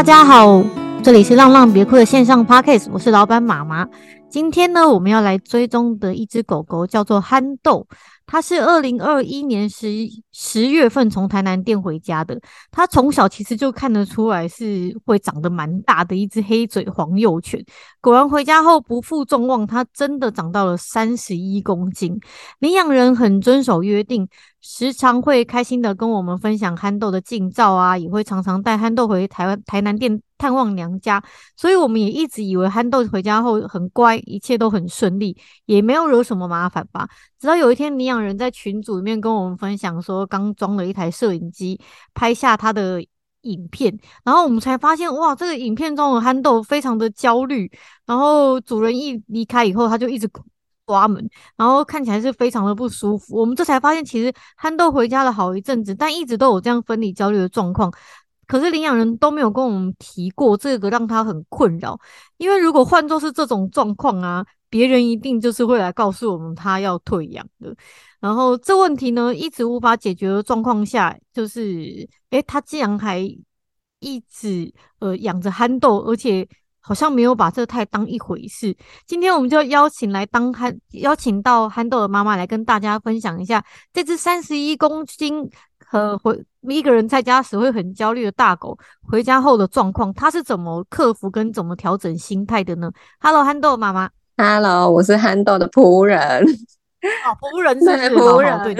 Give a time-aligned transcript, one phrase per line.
[0.00, 0.64] 大家好，
[1.02, 3.86] 这里是浪浪别哭的线上 Podcast，我是老板妈妈。
[4.30, 7.86] 今天呢，我们要来追踪的一只狗狗叫做憨豆。
[8.30, 9.88] 他是二零二一年十
[10.30, 12.40] 十月份从台南店回家的。
[12.70, 17.60] 他从小其实就看得出来是会长得蛮大的一只黑嘴黄幼犬。
[18.00, 22.20] 果然回家后不负众望，它真的长到了三十一公斤。
[22.60, 24.28] 领养人很遵守约定，
[24.60, 31.22] 时常会开心的跟我们分享憨豆的近照啊，也会常常带憨豆回台湾台南店探望娘家。
[31.54, 35.36] 所以我们也一直以为憨豆回家后很乖，一切都很顺利，
[35.66, 37.06] 也没有惹什么麻烦吧。
[37.38, 41.78] 直到有一天，领养人在群组里面跟我们分享说，刚装了一台摄影机
[42.14, 43.04] 拍下他的
[43.42, 47.70] 影片，然后我们才发现，哇，这个影片中的憨豆非常的焦虑，
[48.06, 50.28] 然后主人一离开以后，他就一直
[50.86, 53.36] 抓门，然后看起来是非常的不舒服。
[53.36, 57.90] 我们这才发现，其实憨豆回家了好一阵子，但一直都有这样分离焦虑的状况，
[58.50, 61.98] 可是领养人都没有跟我们提过这个，让他很困扰。
[62.38, 64.44] 因为如果换作是这种状况啊。
[64.72, 67.74] 别人一定就是会来告诉我们他要退养的，
[68.20, 73.18] 然后这问题呢一直无法解决的状况下，就是诶，他竟然还
[73.98, 76.46] 一直呃养着憨豆，而且
[76.78, 78.72] 好像没有把这太当一回事。
[79.08, 85.50] 今天我们就邀请来当憨邀请到憨豆的妈妈来跟大家分享一下这只三十一公斤
[85.84, 94.10] 和回一个人在家时会很焦虑的大狗回家后的状况，他是怎么克服跟怎么调整心态的呢？Hello，憨豆妈妈。
[94.36, 96.18] Hello，我是憨豆的仆人。
[97.24, 98.74] 哦，仆人 是仆人，对，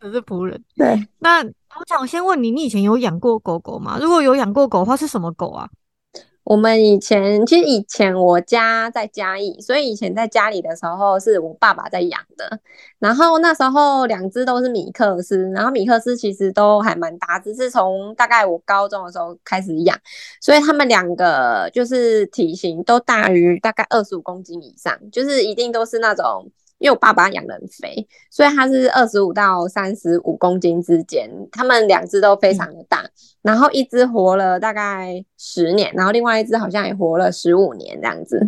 [0.00, 0.62] 只是仆人。
[0.76, 3.98] 对，那我想先问你，你以前有养过狗狗吗？
[4.00, 5.68] 如果有养过狗的话，是什么狗啊？
[6.48, 12.58] 我们以前其实以前我家在嘉义，所以以前在家里的时候是我爸爸在养的。
[12.98, 19.94] 然后那时候两只都是米克斯，然后米克斯其实都还蛮大，只是从大概我高中的时候开始养，
[20.40, 26.50] 所以他们两个就是体型都大于大概二十五公斤以上，就是一定都是那种。
[26.78, 31.28] 因为我爸爸养得很肥，所以它是二十五到三十五公斤之间。
[31.50, 33.10] 他们两只都非常的大，嗯、
[33.42, 38.38] 然后一只活了大概十年，然后另外一只好像也活了十五年这样子。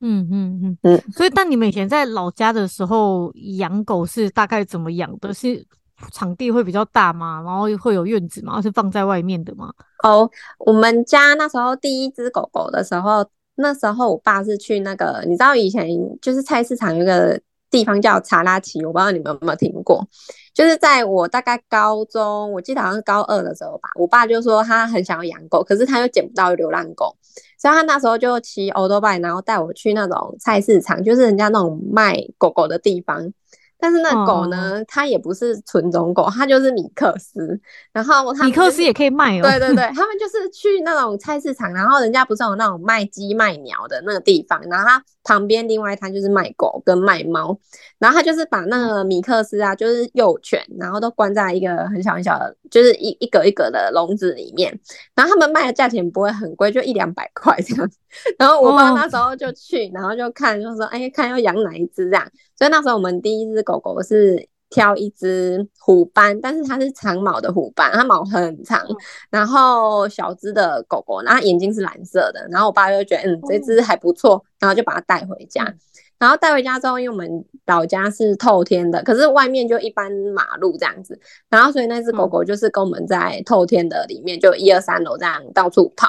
[0.00, 1.02] 嗯嗯嗯嗯。
[1.12, 5.34] 所以，但你们以前在老家的时候养狗是大概怎么养的？
[5.34, 5.66] 是
[6.12, 7.42] 场地会比较大吗？
[7.44, 8.62] 然后会有院子吗？
[8.62, 9.70] 是放在外面的吗？
[10.02, 13.28] 哦，我们家那时候第一只狗狗的时候。
[13.62, 15.88] 那时候我爸是去那个，你知道以前
[16.20, 17.40] 就是菜市场有个
[17.70, 20.06] 地方叫查拉奇，我不知道你们有没有听过。
[20.52, 27.16] 就是在我大概高中，我记得好像是高二的时候吧，我爸就说他很想要养狗，可是他又捡不到流浪狗，
[27.58, 33.32] 所以他那时候就骑欧多拜，然后带我去那种菜市场，就是人家那种卖狗狗的地方。
[33.82, 37.60] 但是那狗呢，哦、它也不是纯种狗，它就是米克斯。
[37.92, 39.42] 然后它、就是、米克斯也可以卖哦。
[39.42, 47.58] 对对对， 他们就是去那种菜市场，然后人家不是有那种卖鸡卖鸟的那个地方，然后它旁边另外一摊就是卖狗跟卖猫，
[47.98, 54.78] 然后他就是把那个米克斯啊，就是幼犬，然后都关在一个很小很小的，就是一一格一格的笼子里面。
[55.16, 57.98] 然后他们卖的价钱不会很贵，就一两百块这样子。
[58.38, 68.86] 然后我爸那时候就去，然后就看，就说：“哎，看要养哪一只这样。”所以那时候我们第一只狗狗是挑一只虎斑，但是它是长毛的虎斑，它毛很长，
[69.30, 72.46] 然后小只的狗狗，然后眼睛是蓝色的。
[72.50, 75.74] 然后我爸就觉得，嗯，这只还不错，然后就把它带回家。
[76.18, 81.18] 然后带回家之后，因为我们老家是透天的，可是外面就一般马路这样子，
[81.50, 86.08] 然后所以那只狗狗就是跟我们在透天的里面，就一二三楼这样到处跑。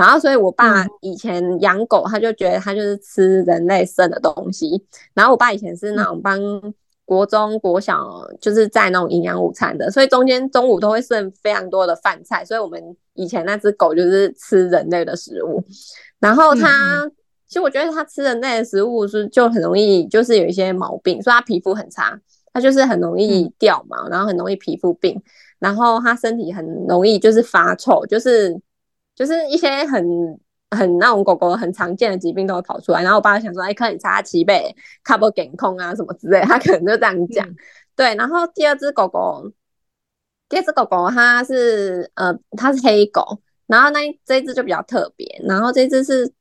[0.00, 4.82] 然后，所以我爸以前养狗，他就觉得他就是吃人类剩的东西。
[5.12, 6.40] 然后我爸以前是那种帮
[7.04, 8.02] 国中、国小，
[8.40, 12.42] 就是在那种营养午餐的，所以中间中午都会剩非常多的饭菜。
[12.42, 12.82] 所以我们
[13.12, 15.62] 以前那只狗就是吃人类的食物。
[16.18, 17.06] 然后它，
[17.46, 22.18] 其实我觉得它吃人类的食物是就很容易，就是有一些毛病，所以它皮肤很差，
[22.54, 25.22] 它就是很容易掉毛，然后很容易皮肤病，
[25.58, 28.58] 然后它身体很容易就是发臭，就是。
[29.20, 30.02] 就是一些很
[30.70, 34.74] 很那种狗狗很常见的疾病都会跑出来，然后我爸就想说，哎，可以擦七倍，
[35.04, 37.46] 卡不健控啊什么之类，他可能就这样讲。
[37.46, 37.56] 嗯、
[37.94, 39.52] 对，然后第二只狗狗，
[40.48, 43.22] 第二只狗狗它是呃它是黑狗，
[43.66, 46.32] 然后那这一只就比较特别，然后这只是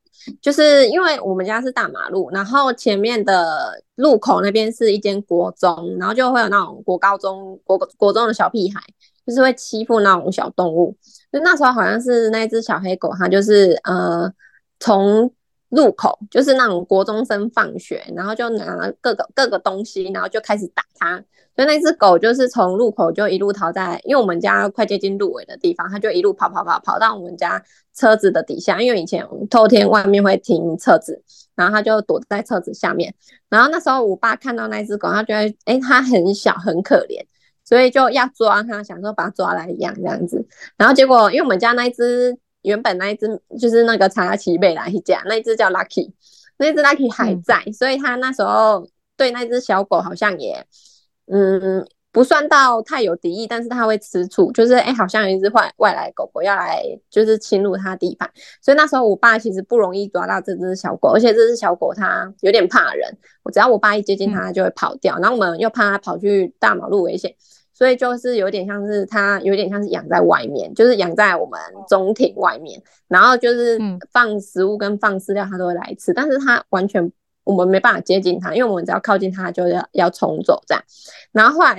[0.41, 8.81] 就是因为我们家是大马路，然后前面的路口那边是一间国中，然后就会有那种国高中国国中的小屁孩。
[9.27, 10.97] 就是会欺负那种小动物，
[11.31, 14.31] 就那时候好像是那只小黑狗，它就是呃
[14.79, 15.31] 从
[15.69, 21.23] 路口，就是那种国中生放学，然后就拿各个各个东西，然后就开始打它。
[21.55, 27.61] 所以那只狗就是从路口就一路逃在，因为我们家快接近路尾的地方，它就一路跑跑跑跑到我们家
[27.93, 31.21] 车子的底下，因为以前透天外面会停车子，
[31.55, 33.13] 然后它就躲在车子下面。
[33.49, 37.21] 然后那时候我爸看到那只狗，他觉得诶，它很小很可怜，
[37.69, 40.43] 所以就要抓它，想说把它抓来养这样子。
[40.75, 42.35] 然后结果因为我们家那一只。
[42.63, 43.25] 原本那一只
[43.57, 46.11] 就是那个查奇贝来一家，那一只叫 Lucky，
[46.57, 48.85] 那只 Lucky 还在，嗯，所以他那时候
[49.15, 50.65] 对那只小狗好像也，
[51.27, 58.29] 嗯，不算到太有敌意，但是它会吃醋，就是哎，欸，好像有一只外外来狗狗要来，就是侵入它地盘，
[58.61, 67.33] 所以那时候我爸其实不容易抓到这只小狗，而且这只小狗它有点怕人，我只要我爸一接近它，它就会跑掉，嗯，然后我们又怕它跑去大马路危险。
[67.79, 72.77] 所以就是有点像是它，有点像是养在外面，就是养在我们中庭外面，
[73.07, 73.79] 然后就是
[74.11, 76.11] 放食物跟放饲料，它都会来吃。
[76.13, 77.09] 但是它完全
[77.45, 80.83] 我们没办法接近它，因为我们只要靠近它就要要冲走这样。
[81.31, 81.77] 然后后来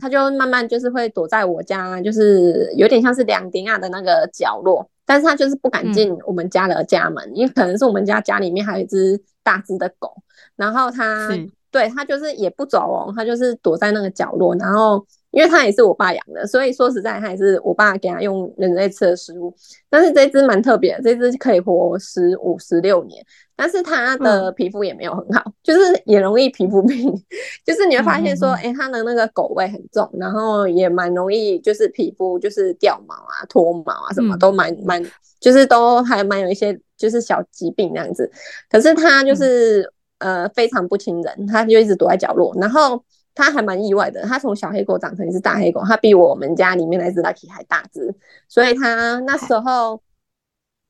[0.00, 10.14] 它就慢慢就是会躲在我家，就是有点像是两顶亚的那个角落，但是它就是不敢进我们家的家门，因为可能是我们家家里面还有一只大只的狗，
[10.56, 11.28] 然后它
[11.70, 15.06] 对它就是也不走哦，它就是躲在那个角落，然后。
[15.32, 19.52] 因为它也是我爸养的，所以说实在它也是我爸给它用人类吃的食物。
[19.90, 23.24] 但是这只蛮特别的，这只可以活十五、十六年，
[23.56, 27.10] 但是它的皮肤也没有很好，嗯、就是也容易皮肤病。
[27.64, 35.02] 就是你会发现说，哎、欸，它的那个狗味很重，然后也蛮容易就是皮肤就是掉毛啊、脱毛啊，什么都蛮蛮，
[35.40, 38.30] 就是都还蛮有一些就是小疾病这样子。
[38.70, 39.80] 可是它就是、
[40.18, 43.02] 嗯、呃非常不亲人，它就一直躲在角落，然后。
[43.34, 48.14] 他还蛮意外的，他从小黑狗长成一只大黑狗，他比我们家里面那只 Lucky 还大只，
[48.48, 50.00] 所以他那时候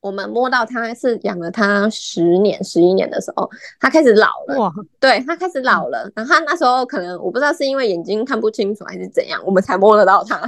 [0.01, 3.49] 我们摸到他是养了他十年、十一年的时候，
[3.79, 10.39] 他开始老了，哇，对，他开始老了，然后他那时候可能我不知道是因为眼睛看不清楚还是怎样，我们才摸得到他，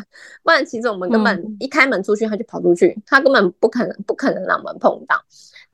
[0.42, 5.16] 不然其实我们根本一开门出去他就跑出去，他根本不可能不可能让我们碰到。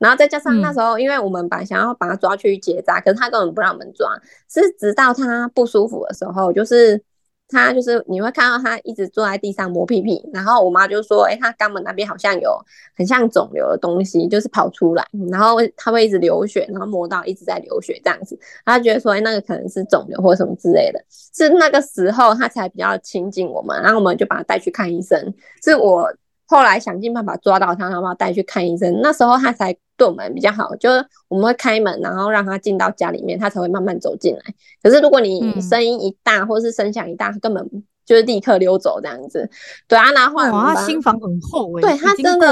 [0.01, 4.09] 然后再加上那时候，因为我们本来想要把他抓去结扎，可是他根本不让我们抓，
[4.49, 6.99] 是直到他不舒服的时候，就是
[7.47, 12.57] 他就是你会看到他一直坐在地上摸屁屁，然后我妈就说，哎，他肛门那边好像有
[12.97, 25.31] 很像肿瘤的东西，就是跑出来，然后他会一直流血，然后摸到一直在流血这样子，他觉得说，哎，那个可能是肿瘤或什么之类的，是那个时候他才比较亲近我们，然后我们就把他带去看医生，
[25.63, 26.11] 是我。
[26.47, 28.99] 后来想尽办法抓到他，然后把他带去看医生。
[29.01, 34.41] 那时候他才对我们比较好，就是我们会开门，然后让他进到家里面，他才会慢慢走进来。
[34.81, 37.63] 可是如果你声音一大，嗯、或者是声响一大，他根本
[38.03, 39.47] 就是立刻溜走这样子。
[39.87, 42.51] 对啊，然后后来哇，他心房很厚哎、欸，对他真的。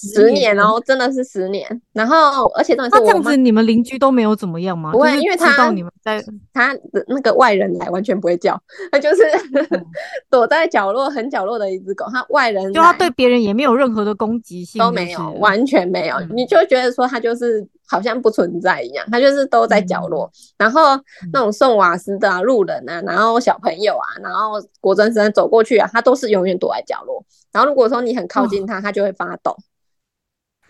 [0.00, 1.82] 十年哦，真的是十年。
[1.92, 4.92] 然后，而且重点是，这样子你们邻居都没有怎么样吗？
[4.92, 8.60] 不会，因为他知道你们在他的那个外人来完全不会叫，
[8.90, 9.22] 他就是
[10.30, 12.06] 躲在角落很角落的一只狗。
[12.12, 16.18] 他外人就他对别人也没有任何的攻击性，都没有，完全没有。
[16.30, 20.30] 你就觉得说他就是好像不存在一样，他就是都在角落。
[20.56, 20.98] 然后
[21.32, 27.22] 那种送瓦斯的啊、路人啊，然后小朋友啊，然后国中生走过去啊，他都是永远躲在角落。
[27.52, 29.56] 然后如果说你很靠近他，他就会发抖。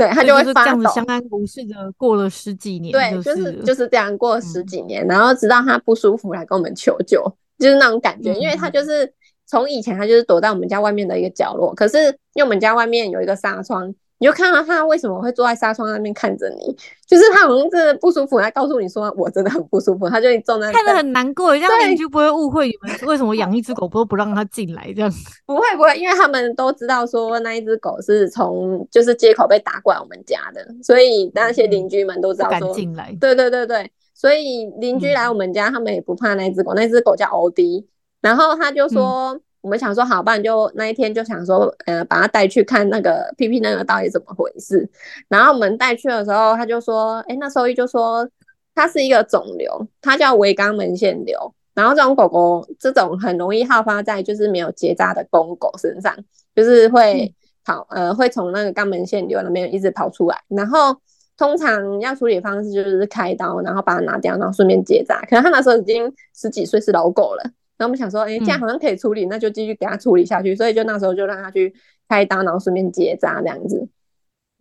[0.01, 7.23] 对，他就会发抖，这样子相安无事的过了十几年，对，就是就是这样过了十几年，嗯，然后直到他不舒服来跟我们求救，
[7.59, 9.13] 就是那种感觉，因为他就是
[9.47, 11.99] 从以前他就是躲在我们家外面的一个角落，可是
[12.33, 13.95] 因为我们家外面有一个纱窗。
[14.21, 16.77] 你就看到他为什么会坐在纱窗那边看着你，
[17.09, 25.11] 就是他好像真的不舒服，他告诉你说我真的很不舒服，他就坐在那看着很难过，这样邻居不会误会你们为什么养一只狗都不让它进来这样？
[25.47, 33.17] 不会不会，因为他们都知道说那一只狗是从就是街口被打过来我们家的，所以那些邻居们都知道说进来。
[33.19, 37.89] 对对对对，所以邻居来我们家，他们也不怕那只狗，那只狗叫欧迪，
[38.21, 39.33] 然后他就说。
[39.33, 44.89] 嗯我们想说好，不然就那一天就想说，呃，把他带去看那个屁屁那个到底怎么回事。
[45.29, 48.29] 然后我们带去的时候，他就说，哎，那兽医就说
[48.75, 51.55] 它是一个肿瘤，它叫微肛门腺瘤。
[51.75, 56.15] 然后这种狗狗，这种很容易好发在就是没有结扎的公狗身上，
[56.55, 57.33] 就是会
[57.65, 60.37] 跑，呃，会从那个肛门腺瘤那边一直跑出来。
[60.49, 60.97] 然后
[61.37, 65.21] 通常要处理方式就是开刀，然后把它拿掉，然后顺便结扎。
[65.23, 67.45] 可能他那时候已经十几岁，是老狗了。
[67.81, 70.55] 然后我们想说，哎，这样好像可以处理，嗯、那就继续给他处理下去。
[70.55, 71.75] 所以就那时候就让他去
[72.07, 73.89] 开刀，然后顺便结扎这样子。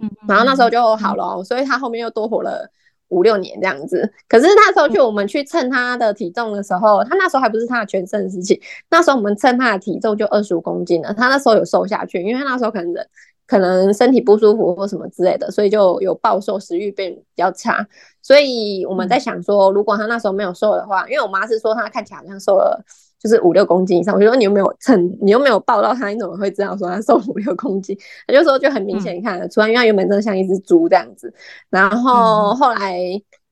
[0.01, 2.71] 嗯，然后那时候就好了，嗯，所以他后面又多活了
[3.09, 4.09] 五六年这样子。
[4.29, 8.61] 可是那时候去我们去称他的体重的时候，他那时候还不是他的全盛时期。
[8.89, 13.05] 那时候我们称他的体重就二十五公斤了，他那时候有瘦下去，因为他那时候可能人
[13.45, 17.85] 可能身体不舒服或什么之类的，所以就有暴瘦，食欲变比较差。
[18.21, 22.79] 所以我们在想说，如果他那时候没有瘦的话，因为我妈是说他看起来好像瘦了，
[23.19, 24.15] 就是五六公斤以上。
[24.15, 25.17] 我就说你又没有称？
[25.21, 26.09] 你又没有抱到它？
[26.09, 27.97] 你怎么会知道说它瘦五六公斤？
[28.27, 31.33] 他就说就很明显看得出来，因为他原本真的像一只猪这样子。
[31.69, 32.99] 然后后来，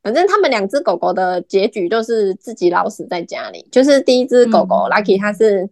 [0.01, 3.67] 反正他们两只狗狗的结局都是自己老死在家里。
[3.71, 5.69] 就是第一只狗狗 Lucky，它是。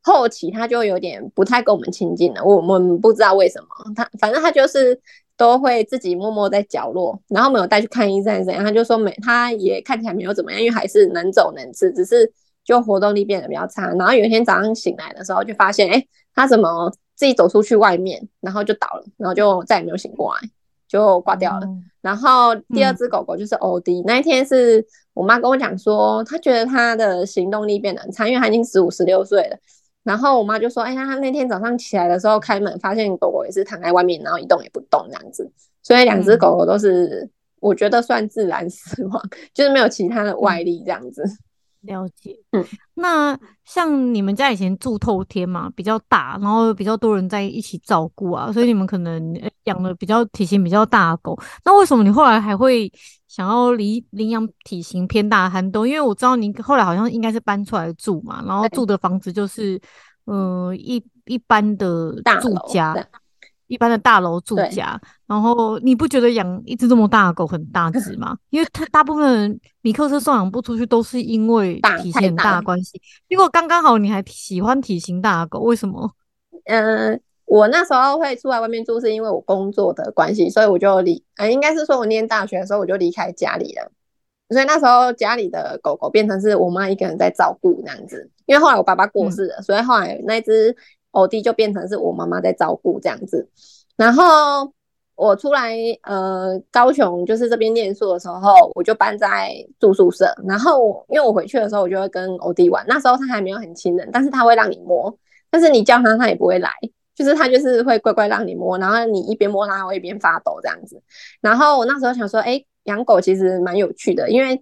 [0.00, 4.98] 后期它就有点不太跟我们亲近了，我们不知道为什么，它反正它就是
[5.36, 12.32] 都会自己默默在角落，然后没有带去看医生怎样，他就说没，他也看起来没有怎么样，因为还是能走能吃，只是
[12.68, 13.88] 就活动力变得比较差。
[13.94, 20.40] 然后有一天早上醒来的时候，就发现，哎，他怎么自己走出去外面，然后就倒了，然后就再也没有醒过来，
[20.86, 21.64] 就挂掉了。
[21.64, 29.56] 嗯、然后第二只狗狗就是欧弟，嗯、那一天是我妈跟我讲说，她觉得它的行动力变得很差，因为它已经十五十六岁了。
[30.04, 35.50] 然后我妈就说：“哎呀，他那天早上起来的时候开门，发现狗狗也是躺在外面，然后一动也不动这样子。
[35.82, 37.28] 所以两只狗狗都是，
[37.60, 39.22] 我觉得算自然死亡，
[39.52, 41.22] 就是没有其他的外力这样子。”
[41.82, 42.36] 了解。
[42.50, 51.38] 嗯，那像你们家以前住透天嘛，比较大，然后比较多人在一起照顾啊，所以你们可能养了比较体型比较大的狗。
[51.64, 52.90] 那为什么你后来还会
[53.26, 55.86] 想要离领养体型偏大的憨豆？
[55.86, 59.80] 因为我知道你后来好像应该是搬出来住嘛，然后住的房子就是。
[60.30, 62.94] 呃，一一般的住家，
[63.68, 68.36] 一般的大楼住家，然后你不觉得养一只这么大的狗很大只吗？
[68.50, 73.00] 因为它大部分人米克斯送养不出去，都是因为体型很大的关系。
[73.28, 76.10] 结果刚刚好你还喜欢体型大的狗，为什么？
[76.64, 83.90] 嗯、呃，我那时候会出来外面住，是因为我工作的关系，所以我就离，呃，应该是说我念大学的时候我就离开家里了。
[84.50, 90.74] 所以那时候家里的狗狗变成是我妈一个人在照顾这样子，因为后来我爸爸过世了，嗯、所以后来那只
[91.12, 93.48] 欧弟就变成是我妈妈在照顾这样子。
[93.96, 94.72] 然后
[95.14, 100.32] 我出来呃高雄就是这边念书的时候，我就搬在住宿舍。
[100.46, 102.84] 然后因为我回去的时候，我就会跟欧弟玩。
[102.88, 105.14] 那时候他还没有很亲人，但是他会让你摸，
[105.50, 106.70] 但是你叫他他也不会来，
[107.14, 111.02] 就是他就是会乖乖让你摸，然后你一边摸他，会一边发抖这样子。
[111.40, 112.66] 然后我那时候想说，哎、欸。
[112.84, 114.58] 养狗其实蛮有趣的，因为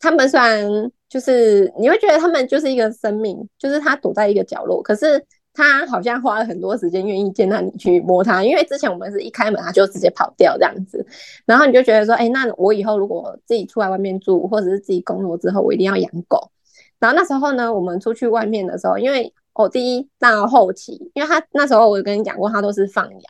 [0.00, 0.66] 他们虽然
[1.10, 5.22] 就是你会觉得他们就是一个生命，就是它躲在一个角落，可是
[5.56, 8.44] 它好像花了很多时间愿意见到你去摸它。
[8.44, 11.04] 因为之前我们是一开门它就直接跑掉这样子，
[11.46, 16.50] 然后你就觉得说，哎、那我以后如果自己出来外面住，或者是自己工作之后，我一定要养狗。
[16.98, 23.22] 然后那时候呢，我们出去外面的时候，因为我第一到后期，因为他那时候我有跟你讲过，他都是放养，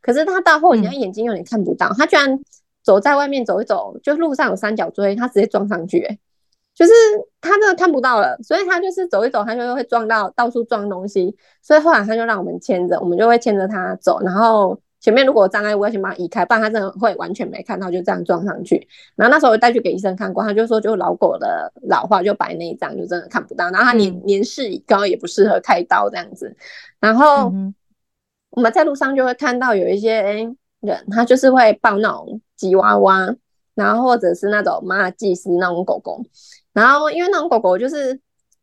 [0.00, 2.40] 可是他到后期他眼睛有点看不到，他居然。
[2.84, 6.18] 走在外面走一走，就路上有三角锥，他直接撞上去，欸，
[6.74, 6.92] 就是
[7.40, 18.88] 他真的看不到了，所以他就是走一走，他就会撞到到处撞东西，所以后来他就让我们牵着，我们就会牵着他走，然后前面如果有障碍物，我要先把它移开，不然他真的会完全没看到，就这样撞上去。
[19.14, 26.56] 然后那时候我带去给医生看过，他就说就老狗的老化，就白内障，就真的看不到，然后他年、嗯、年事已高，也不适合开刀这样子。
[26.98, 27.52] 然后
[28.50, 30.22] 我们在路上就会看到有一些
[30.80, 32.40] 人，他就是会抱那种。
[32.56, 33.34] 吉娃娃，
[33.74, 36.22] 然后或者是那种马尔济斯那种狗狗，
[36.74, 38.12] 然后因为那种狗狗就是，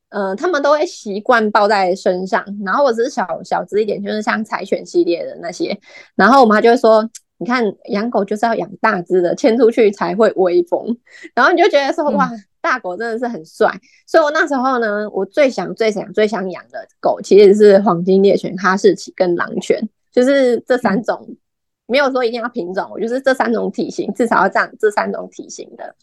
[0.10, 5.76] 嗯、呃，他们都会习惯抱在身上，然后我只是小小只一点，就是像柴犬系列的那些，
[6.16, 10.86] 然后我妈就会说，你看养狗就是要养大只的，牵出去才会威风，
[11.34, 12.30] 然后你就觉得说，哇，
[12.62, 21.26] 大狗真的是很帅，嗯、所以我那时候呢，我最想、最想、最想养的狗其实是黄金猎犬、哈士奇跟狼犬，就是这三种。
[21.28, 21.38] 嗯。
[21.88, 25.94] 没有说一定要品种，我就是这三种体型，至少要这样这三种体型的。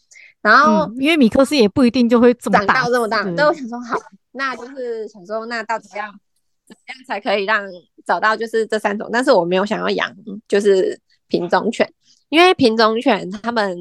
[0.42, 3.99] 然后，嗯、因为米克斯也不一定就会长到这么大，所以我想说，好，
[4.33, 6.04] 那就是想说，那到底要
[6.66, 7.62] 怎样才可以让
[8.04, 9.09] 找到就是这三种？
[9.12, 10.14] 但是我没有想要养
[10.47, 11.92] 就是品种犬，
[12.28, 13.76] 因为品种犬他们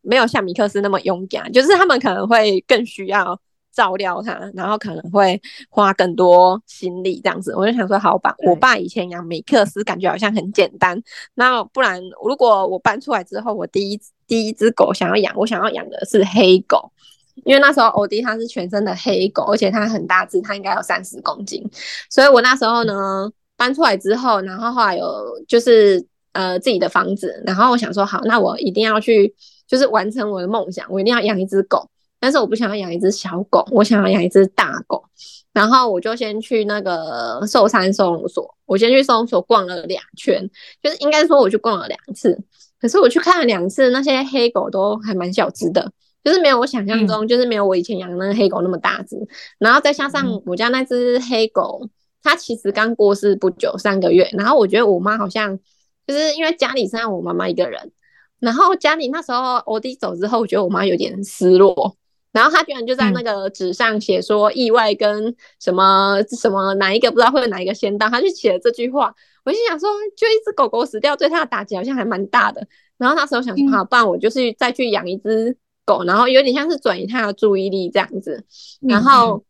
[0.00, 3.40] 没有像米克斯那么勇敢，就是他们可能会更需要。
[3.74, 11.02] 照料它，然后可能会花更多心力这样子，我就想说，好吧，我爸以前养米克斯，感觉好像很简单。
[11.32, 13.98] 那不然，如果我搬出来之后，我第一
[14.32, 16.90] 第一只狗想要养，我想要养的是黑狗，
[17.44, 21.62] 因为那时候欧迪它是全身的黑狗，而且它很大只，它应该有三十公斤。
[22.08, 25.06] 所以我那时候呢，搬出来之后，然后后来有
[25.46, 29.34] 就是呃自己的房子，然后我想说，好，那我一定要去
[29.68, 31.86] 就是完成我的梦想，我一定要养一只狗。
[32.18, 35.04] 但是我不想要养一只小狗，我想要养一只大狗。
[35.52, 40.48] 然后我就先去那个寿山收容所，我先去收容所逛了两圈，
[40.82, 42.38] 就是应该说我去逛了两次。
[42.80, 45.92] 可是我去看了两次，那些黑狗都还蛮小只的，
[46.24, 49.16] 就是没有我想象中，嗯、就是没有我以前养的那个黑狗那么大只。
[49.58, 51.88] 然后再加上我家那只黑狗，
[52.22, 54.28] 它其实刚过世不久，三个月。
[54.32, 55.56] 然后我觉得我妈好像
[56.06, 57.92] 就是因为家里剩下我妈妈一个人，
[58.40, 61.96] 然后家里那时候我弟走之后，我觉得我妈有点失落。
[62.32, 69.14] 然后他居然就在那个纸上写说意外跟什么、嗯、什么哪一个不知道会有哪一个先到，他就写了这句话。
[69.44, 72.66] 我心想说，就一只狗狗死掉，对他的打击好像还蛮大的。
[72.96, 78.42] 然后那时候想说，好，不然我就是再去养一只狗，然后有点像是转移他的注意力这样子。
[78.80, 79.44] 然后，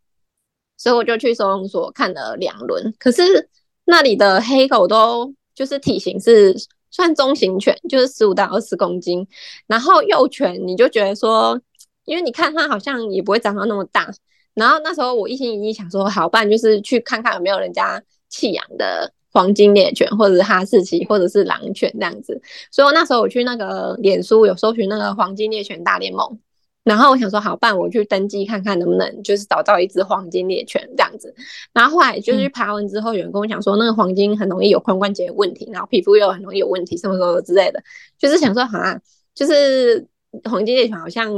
[0.76, 3.48] 所以我就去收容所看了两轮，可是
[3.84, 6.56] 那里的黑狗都就是体型是
[6.90, 9.24] 算中型犬，就是十五到二十公斤。
[9.68, 11.60] 然后幼犬你就觉得说。
[12.04, 14.10] 因为你看它好像也不会长到那么大，
[14.54, 22.38] 然后那时候我一心一意想说，好办就是去看看有没有人家弃养的黄金猎犬，或者是哈士奇，或者是狼犬这样子。
[22.70, 26.38] 所以我那时候我去那个脸书有搜寻那个黄金猎犬大联盟，
[26.84, 31.34] 然后我想说好办，我去登记看看能不能就是找到一只黄金猎犬这样子。
[31.72, 37.82] 然后后来就是去爬完之后，有人跟我讲说那个黄金很容易有髋关节的问题，然后皮肤又很容易有问题，什么什么之类的，
[38.18, 39.00] 就是想说好啊，
[39.34, 40.06] 就是
[40.44, 41.32] 黄金猎犬好像。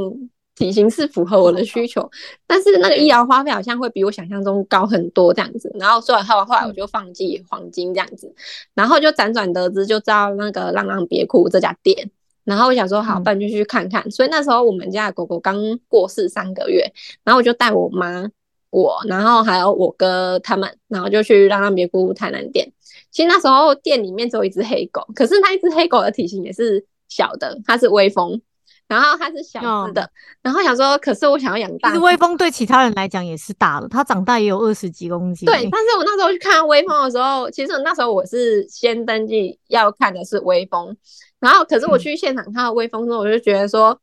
[0.55, 2.09] 体型是符合我的需求，
[2.47, 5.69] 但是那个医疗花费好像会比我想象中高很多这样子。
[5.77, 8.33] 然后所以后来后来我就放弃黄金这样子，
[8.73, 12.09] 然后就辗转得知就知道那个浪浪别哭这家店。
[12.45, 14.09] 然后我想说好，不然就去看看。
[14.11, 15.57] 所以那时候我们家的狗狗刚
[15.87, 16.89] 过世三个月，
[17.23, 18.29] 然后我就带我妈、
[18.69, 22.71] 我，然后还有我哥他们，然后就去浪浪别哭台南店。
[23.11, 28.39] 其实那时候店里面只有一只黑狗，可是那一只黑狗的体型也是小的，它是威风。
[28.87, 30.09] 然后它是小只的，嗯，
[30.43, 31.89] 然后想说，可是我想要养大。
[31.89, 35.45] 其实威风对其他人来讲也是大了，它长大也有二十几公斤。
[35.47, 40.95] 对，但是我那时候去看威风的时候，其实那时候我是先登记要看的是威风，
[41.39, 43.99] 然后可是我去现场看到威风之后，我就觉得说，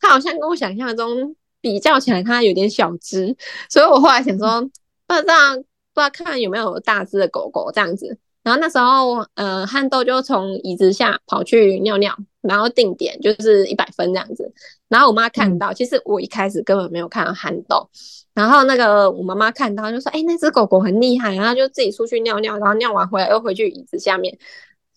[0.00, 3.34] 它好像跟我想象中比较起来，它有点小只，
[3.70, 4.60] 所以我后来想说，
[5.06, 5.64] 不知道不知
[5.94, 8.18] 道看有没有大只的狗狗这样子。
[8.46, 14.52] 然后那时候，呃，汉豆就从椅子下跑去尿尿，然后定点就是一百分这样子。
[14.86, 17.90] 然后我妈看到，其实我一开始根本没有看到憨豆。
[18.34, 24.38] 然后那个我妈妈看到就说：“哎、欸，那只狗狗很厉害。”然后就自己出去尿尿，然后尿完回来又回去椅子下面。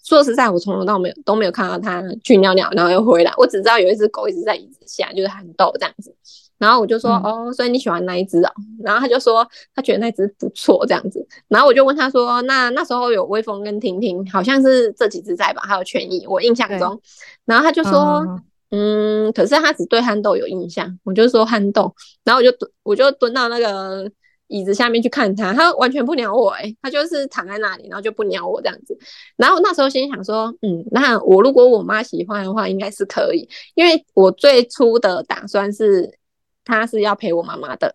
[0.04, 3.34] 说实在，我从头到尾没有都没有看到它去尿尿，然后又回来。
[3.36, 6.16] 我只知道有一只狗一直在椅子下，就是憨豆这样子。
[6.60, 8.52] 然后我就说、嗯、哦，所以你喜欢那一只哦？
[8.84, 11.26] 然后他就说他觉得那只不错这样子。
[11.48, 15.62] 然后我就问他说，那那时候有威风跟婷婷，好像是这几只在吧？
[15.66, 17.02] 还有权益，我印象中。
[17.46, 18.26] 然后他就说
[18.72, 21.00] 嗯，嗯，可是他只对憨豆有印象。
[21.06, 21.96] 我就说憨豆，
[22.26, 24.12] 然后我就蹲，我就蹲到那个
[24.48, 28.98] 椅子下面去看他，他完全不鸟我哎、欸，他就是躺在那里，然后就不鸟我这样子。
[29.38, 36.19] 然后那时候心想说，嗯，那我如果我妈喜欢的话，应该是可以，因为我最初的打算是。
[36.70, 37.94] 他是要陪我妈妈的，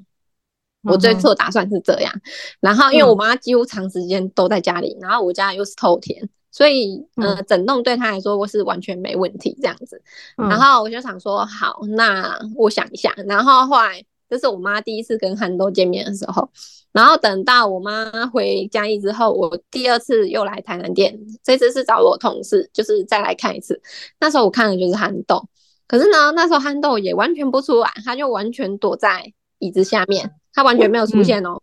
[0.82, 2.12] 我最初打算是这样。
[2.60, 10.02] 然后因为我妈几乎长时间都在家里，然后我家又是透天，所以呃，整栋对他来说我是完全没问题这样子。
[10.36, 13.14] 然后我就想说，好，那我想一下。
[13.26, 16.50] 然后后来这是我妈第一次跟憨豆见面的时候，
[16.92, 23.80] 然后等到我妈回嘉义之后，我第二次又来台南店，这次是找我同事，就是再来看一次。
[24.20, 25.48] 那时候我看的就是憨豆。
[25.86, 31.60] 可是呢，那时候憨豆也完全不出来，他就完全躲在椅子下面，他完全没有出现哦。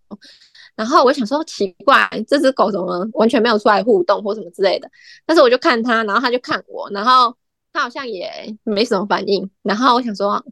[0.75, 4.89] 然后我想说奇怪，这只狗怎么完全没有出来互动或什么之类的？
[5.25, 7.35] 但是我就看他，然后他就看我，然后
[7.73, 8.31] 他好像也
[8.63, 9.49] 没什么反应。
[9.63, 10.43] 然后我想说，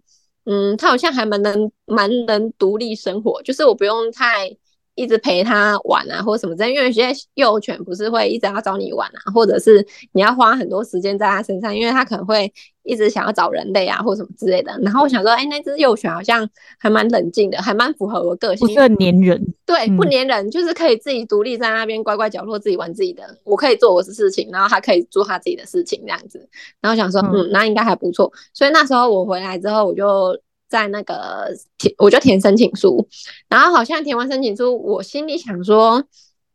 [0.46, 4.58] 嗯，他好像还蛮能蛮能独立生活，就是我不用太。
[5.00, 12.52] 一直陪他玩啊，或者什么之类，因为有些幼犬不是会一直要找你玩啊，或者是你要花很多时间在它身上，因为它可能会
[12.84, 14.78] 一直想要找人类啊，或什么之类的。
[14.82, 16.46] 然后我想说，哎、欸，那只幼犬好像
[16.78, 19.42] 还蛮冷静的，还蛮符合我个性，不是很黏人。
[19.66, 26.46] 对，不粘人，嗯、就是可以自己独立在那边乖乖角落自己玩自己的，我可以做我的事情，然后它可以做它自己的事情这样子。
[26.82, 28.30] 然后想说，嗯，那应该还不错。
[28.54, 30.38] 所以那时候我回来之后，我就。
[30.70, 33.08] 在那个填，我就填申请书，
[33.50, 36.04] 然后好像填完申请书，我心里想说，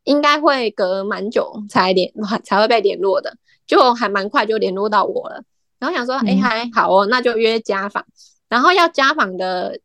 [0.05, 2.11] 应该会隔蛮久才联，
[2.45, 5.43] 才会被联络的，就还蛮快就联络到我了。
[5.81, 8.05] 然后想说，哎、欸，还好哦，那就约家访。
[8.49, 9.79] 然后要家访的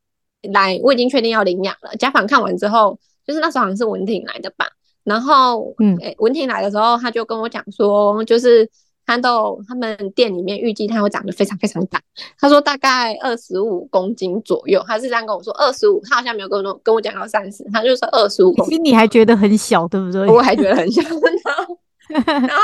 [0.53, 1.95] 来，我已经确定要领养了。
[1.95, 4.67] 家访看完之后，就是那时候好像是文婷来的吧。
[5.03, 8.69] 然后，嗯，哎、欸，文婷来的时候，他就跟我讲说，就是。
[9.10, 12.00] 憨豆他们店里面预计它会长得非常非常大，
[12.39, 18.69] 他说大概二十五公斤左右，他是这样跟我说二十五，他好像没有跟我跟我讲到三十，他就说二十五公斤。
[18.69, 20.28] 其实你还觉得很小，对不对？
[20.28, 21.02] 我还觉得很小，
[22.26, 22.63] 然后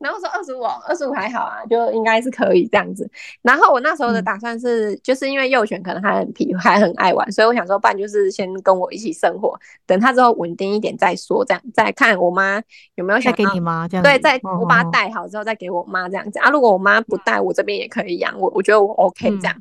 [0.00, 3.08] 然后说二十五，二十五还好啊，就应该是可以这样子。
[3.40, 12.60] 然后我那时候的打算是，嗯、就是因为幼犬可能还很皮，还很爱玩，所以我想说，不然就是先跟我一起生活，等他之后稳定一点再说，这样再看我妈
[12.96, 14.02] 有没有想给你妈这样。
[14.02, 16.50] 对，再我把它带好之后再给我妈这样子、哦、啊。
[16.50, 19.54] 如果我妈不带，我这边也可以养，我我觉得我 OK 这样。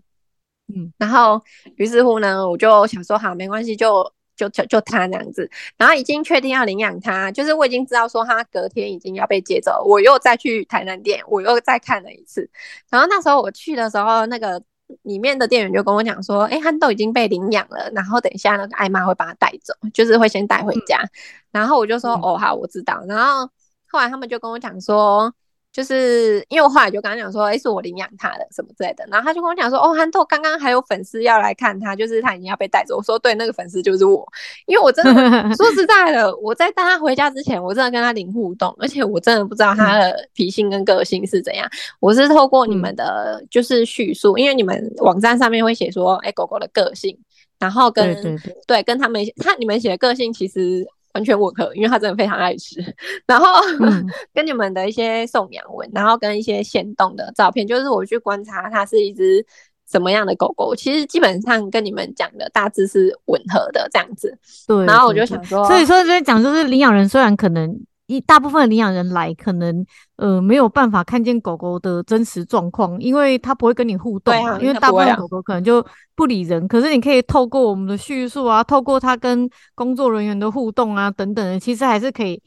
[0.75, 1.39] 嗯，然后
[1.75, 4.11] 于是乎呢，我就想说，好，没关系，就。
[4.37, 12.49] 就就就他那样子，然后已经确定要领养他，就是我已经知道说他隔天已经要被接走，我又再去台南店，我又再看了一次，
[12.89, 14.61] 然后那时候我去的时候，那个
[15.01, 21.09] 里面的店员就跟我讲说，哎，憨豆已经被领养了，然后等一下那个艾妈会把他带走，就是会先带回家，嗯、
[21.51, 23.49] 然后我就说，嗯、哦好，我知道，然后
[23.89, 25.33] 后来他们就跟我讲说。
[25.77, 32.97] 就是因为我后来就跟他讲说，哎、欸，是我领养他的什么之类的，然后他就跟我讲说，哦，憨豆刚刚还有粉丝要来看他，就是他已经要被带走。
[32.97, 34.27] 我说，对，那个粉丝就是我，
[34.65, 35.13] 因为我真的
[35.53, 41.69] 说实在的，我在带他回家之前，我真的跟他零互动，而且我真的不知道他的脾性跟个性是怎样。
[41.99, 47.15] 我是透过你们的就是叙述，因为你们网站上面会写说，哎、欸，狗狗的个性，
[47.59, 50.83] 然后跟对对对，对跟他们他你们写的个性其实。
[51.17, 52.79] 完全吻合，因为他真的非常爱吃。
[53.25, 53.47] 然后、
[53.81, 59.43] 嗯、 跟你们的一些送养文，然后跟一些现动的照片，就是我去观察它是一只
[59.89, 64.37] 什么样的狗狗，其实基本上跟你们讲的大致是吻合的这样子。
[64.67, 67.75] 对，然后我就想说，所以说这边讲就是领养人虽然可能。
[68.07, 76.65] 一大部分的领养人来，可能呃没有办法看见狗狗的真实状况，因为他不会跟你互动嘛，啊、因为大部分狗狗可能就不理人。
[76.69, 82.41] 可是你可以透过我们的叙述啊，透过它跟工作人员的互动啊等等的，其实还是可以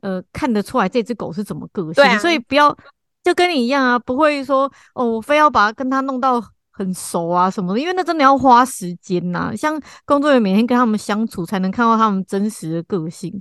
[0.00, 2.02] 呃看得出来这只狗是怎么个性。
[2.02, 2.76] 啊、所以不要
[3.22, 9.54] 就跟你一样啊，不会说哦，我非要把它跟它弄到很熟啊什么的，因为那真的要花时间呐、啊。
[9.54, 13.40] 像工作人员每天跟他们相处，才能看到他们真实的个性。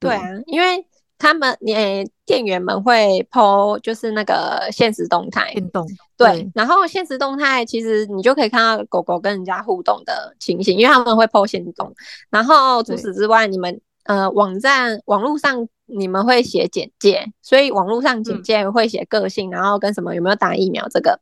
[0.00, 0.84] 对啊，因为。
[1.16, 11.94] 他们，你、欸，店员们会 po 就是那个现实动态，动对，对，然后现实动态其实你就可以看到狗狗跟人家互动的情形，因为他们会 po 现动。
[12.30, 21.18] 然后除此之外，你们呃网站网络上你们会写简介，所以网络上简介会写个性，嗯、然后跟什么有没有打疫苗这个，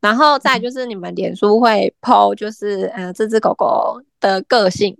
[0.00, 4.96] 然后再就是你们脸书会 po 就是呃这只狗狗的个性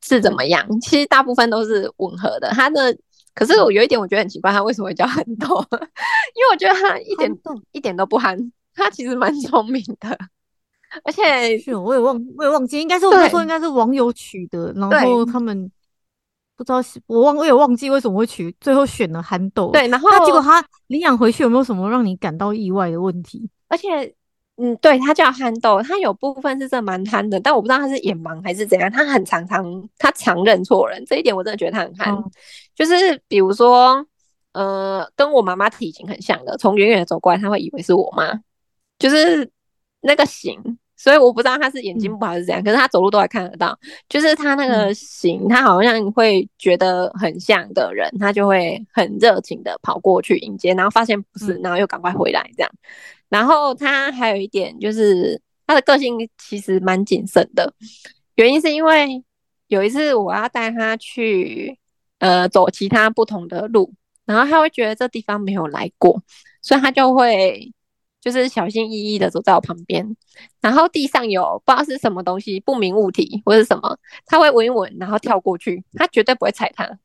[0.00, 2.96] 是怎么样，其实大部分都是吻合的，它的。
[3.36, 5.46] 可是我有一点我觉得很奇怪，他为什么会叫憨豆？
[6.34, 8.36] 因为我觉得他一点动一点都不憨，
[8.74, 10.18] 他其实蛮聪明的，
[11.04, 15.70] 而且是我也忘我也忘记，应该是我们说应该是网友取的，然后他们
[16.56, 19.70] 不知道我忘我也忘记为什么会取，最后选了憨豆。
[19.70, 23.48] 对，然后那结果他领养回去有没有什么让你感到意外的问题？
[23.68, 24.14] 而且。
[24.58, 29.62] 嗯，对，他叫憨豆，他有部分是真的蛮憨的，但我不知道他是眼盲还是怎样，他很常常
[29.98, 32.14] 他常认错人，这一点我真的觉得他很憨。
[32.14, 32.24] 哦、
[32.76, 34.06] 就是比如说，
[34.52, 38.40] 呃，跟我妈妈体型很像的，从远远的走过来，她会以为是我妈，
[38.98, 39.50] 就是
[40.02, 52.70] 那个型，所以我不知道他是眼睛不好还是怎样，嗯、可是他走路都还看得到，就是他那个型，嗯、他好像会觉得很像的人，他就会很热情的跑过去迎接，然后发现不是，然后又赶快回来这样。
[53.28, 57.74] 然后他还有一点就是他的个性其实蛮谨慎的，
[58.36, 59.22] 原因是因为
[59.66, 61.76] 有一次我要带他去
[62.18, 63.92] 呃走其他不同的路，
[64.24, 66.22] 然后他会觉得这地方没有来过，
[66.62, 67.72] 所以他就会
[68.20, 70.16] 就是小心翼翼的走在我旁边，
[70.60, 76.98] 然后地上有不知道是什么东西不明物体或者什么，他会闻一闻，然后跳过去，他绝对不会踩它，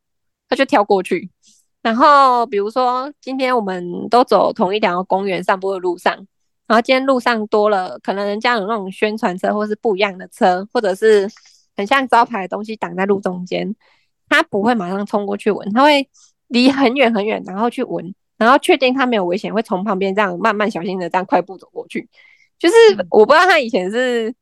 [0.49, 1.29] 他就跳过去。
[1.83, 6.15] 然后，比如说，今天我们都走同一条公园散步的路上，
[6.67, 11.27] 然后今天路上多了，可能人家有那种宣传车，或是不一样的车，或者是
[11.75, 13.75] 很像招牌的东西挡在路中间，
[14.31, 16.09] 他不会马上冲过去闻，他会
[16.47, 22.09] 离很远很远，然后去闻，然后确定他没有危险，会从旁边这样慢慢小心的这样快步走过去。
[22.57, 22.75] 就是
[23.09, 24.33] 我不知道他以前是。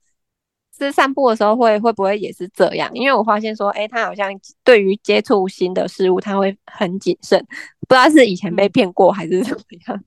[0.78, 2.90] 是散步的时候会会不会也是这样？
[2.94, 4.32] 因为我发现说，哎、欸，他好像
[4.64, 7.38] 对于接触新的事物，他会很谨慎，
[7.86, 10.04] 不知道是以前被骗过还是怎么样。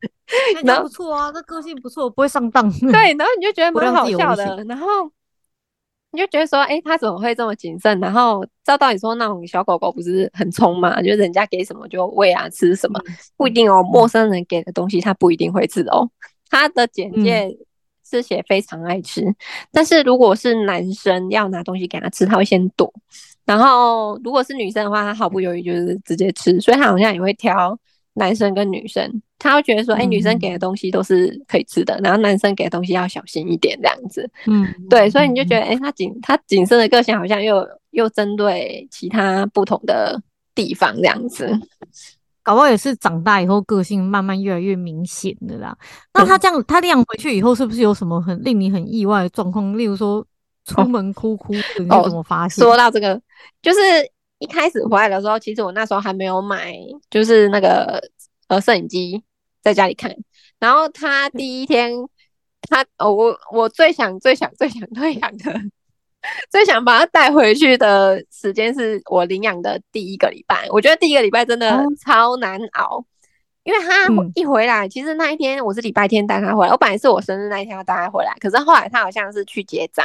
[0.64, 2.72] 那不错啊，这个性不错，不会上当。
[2.72, 4.86] 对，然后你就觉得蛮好笑的，然后
[6.12, 7.98] 你就觉得说，哎、欸，他怎么会这么谨慎？
[8.00, 13.00] 然后照道理说，那种小狗狗不是很冲嘛，就是人家给什么就喂啊，吃什么，
[13.36, 13.82] 不一定哦。
[13.82, 16.08] 陌生人给的东西，它不一定会吃哦。
[16.48, 17.46] 它的简介。
[17.46, 17.58] 嗯
[18.04, 19.24] 是写非常爱吃，
[19.70, 22.92] 但是如果是男生要拿东西给他吃，他会先躲。
[23.46, 26.60] 然后如果是女生的话，他毫不犹豫就是直接吃。
[26.60, 27.74] 所以他好像也会挑
[28.12, 34.30] 男生跟女生，他会觉得说，哎、欸，女生给的东西都是可以吃的，然后男生给的东西要小心一点这样子。
[34.46, 40.22] 嗯，对，所以你就觉得，哎、欸，他谨他谨慎的个性好像又又针对其他不同的
[40.54, 41.50] 地方这样子。
[42.44, 45.76] 搞不好也是长大以后个性慢慢越来越明显的啦。
[46.14, 49.76] 那他这样，他这样回去以后，是不是有什么很令你很意外的状况？
[49.76, 50.24] 例如说
[50.64, 52.64] 出门哭哭你怎么发现？
[52.64, 53.20] 说到这个，
[53.60, 53.78] 就是
[54.38, 56.74] 一开始回来的时候，其实我那时候还没有买，
[57.10, 58.00] 就是那个
[58.48, 59.22] 呃摄影机
[59.62, 60.14] 在家里看。
[60.58, 61.92] 然后他第一天，
[62.68, 65.60] 他哦我我最想最想最想最想的。
[66.52, 73.06] 最想把他带回去的时间是我领养的第一个礼拜，我觉得第一个礼拜真的超难熬，嗯、
[73.64, 80.04] 因为他一回来，其实那一天我是礼拜天带他回来，我本来是我生日那一天要带他回来，可是后来他好像是去结扎，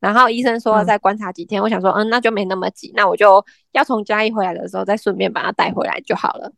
[0.00, 6.52] 然后医生说再观察几天，嗯、我想说，嗯，那就没那么急，那我就要从嘉义回来的时候再顺便把他带回来就好了，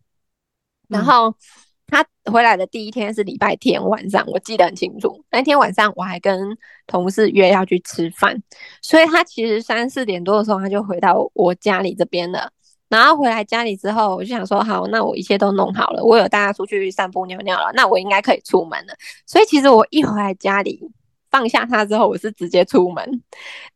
[0.89, 1.33] 然后。
[1.89, 5.25] 他回来的第一天是礼拜天晚上，我记得很清楚。
[5.31, 6.37] 那天晚上我还跟
[6.87, 8.43] 同事约要去吃饭，
[8.83, 12.51] 所以他其实三四点多的时候他就回到我家里这边了。
[12.89, 18.95] 然后回来家里之后，我就想说，好，那我一切都弄好了，我有带他出去散步尿尿了，那我应该可以出门了。
[19.25, 20.81] 所以其实我一回来家里
[21.31, 23.23] 放下他之后，我是直接出门。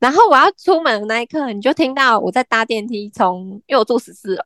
[0.01, 4.43] 然后我要出门的那一刻，你就听到我在搭电梯从，因为我住十四楼，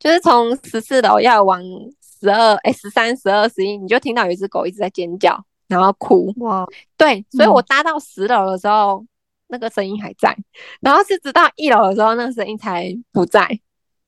[0.00, 1.62] 就是从十四楼要往。
[2.24, 6.32] 十二哎，十三、十二、十一，你就听到有一只狗一直在尖叫，然后哭。
[6.38, 9.08] 哇，对，所以我搭到十楼的时候，嗯、
[9.48, 10.34] 那个声音还在，
[10.80, 13.60] 然后是直到一楼的时候，那个声音才不在。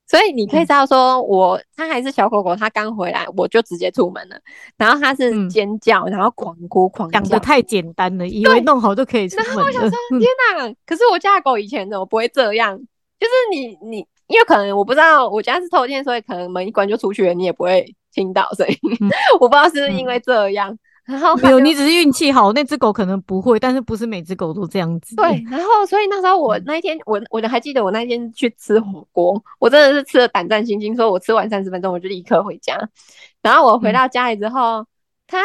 [0.09, 4.39] 所以你可以知道，说我它还是小狗狗，它刚回来，我就直接出门了。
[4.77, 9.53] 然后它是尖叫，然后狂哭狂叫，讲的太简单了，以为弄好就可以出门了。
[9.53, 10.73] 然后我想说，天哪！
[10.85, 12.77] 可是我家的狗以前怎么不会这样？
[13.19, 17.93] 就是你你，因为可能我不知道，我家是偷天，所以可能门一关就出去了，你也不会。
[18.17, 20.71] 听到声音，嗯、 我不知道是不是因为这样，
[21.05, 25.15] 嗯、然后没有，你只是运气好，那只狗可能不会，但是不是每只狗都这样子。
[25.15, 32.75] 对，然后所以那时候我那一天，我我还记得我那一天去吃火锅，我真的是吃的胆战心惊，说我吃完三十分钟我就立刻回家。
[33.43, 34.83] 然后我回到家里之后，
[35.27, 35.37] 他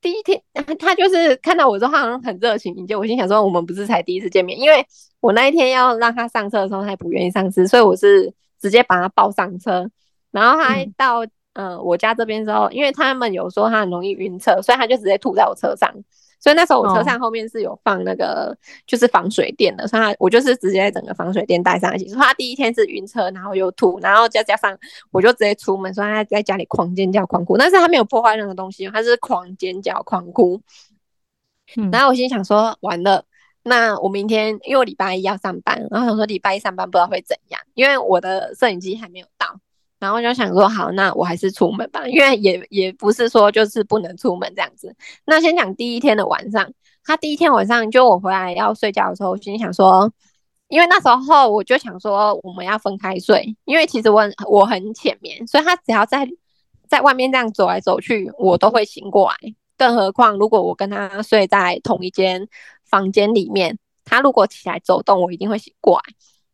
[0.00, 0.42] 第一天
[0.78, 4.84] 他就是看到我之后，他好像很热情迎接我，心想说我们不是才第一次见面，因为
[5.20, 9.88] 我那一天要让他上车的时候，他也不愿意上车，所以我是直接把他抱上车，
[10.30, 11.22] 然后他到。
[11.56, 15.92] 嗯嗯，我家这边之后，因为他们有说他很容易晕车，所以他就直接吐在我车上。
[16.38, 22.06] 所以那时候我车上后面是有放那个就是防水垫的，所以他我就是直接整个防水垫带上一起。
[22.08, 24.78] 所以他第一天是晕车，然后又吐，然后再加上
[25.10, 27.56] 我就直接出门，所以他在家里狂尖叫狂哭。
[27.56, 30.60] 但是他没有破坏任何东西，他是狂尖叫狂哭。
[31.78, 33.24] 嗯， 然后我心想说完了，
[33.62, 39.58] 那我明天因为我礼拜一要上班，然后想说礼拜一上班不知道会怎样，因为我的摄影机还没有到。
[39.98, 44.94] 然后就想说，好，那我还是出门吧，因为也也不是说就是不能出门这样子。
[45.24, 46.70] 那先讲第一天的晚上，
[47.04, 50.12] 他第一天晚上就我回来要睡觉的时候，心里想说，
[50.68, 56.28] 因为那时候我就想说我们要分开睡，因为其实我我很浅眠，所以他只要在
[56.88, 59.36] 在外面这样走来走去，我都会醒过来。
[59.78, 62.48] 更何况如果我跟他睡在同一间
[62.84, 66.02] 房间里面，他如果起来走动，我一定会醒过来。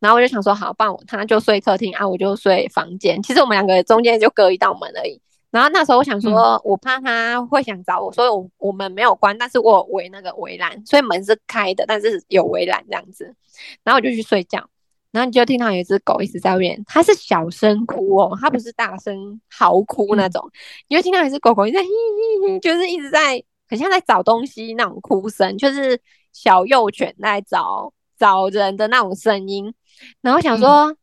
[0.03, 3.23] 然后我就想说，好，不然我他就睡客厅啊，我就睡房间。
[3.23, 5.17] 其实我们两个中间就隔一道门而已。
[5.49, 13.33] 然后那时候我想说，我怕他会想找我，所以我我们没有关，但是我有围那个围栏，所以门是开的，但是有围栏这样子。
[13.85, 14.59] 然后我就去睡觉，
[15.11, 20.43] 然后你就听到有一只狗一直在外面，它是小声哭哦，它不是大声嚎哭那种。
[20.89, 25.97] 你就听到有一只狗狗一直在嘿嘿嘿，就是一直在很像在找东西那种哭声，就是
[26.33, 29.73] 小幼犬在找找人的那种声音。
[30.21, 30.97] 然后想说，嗯、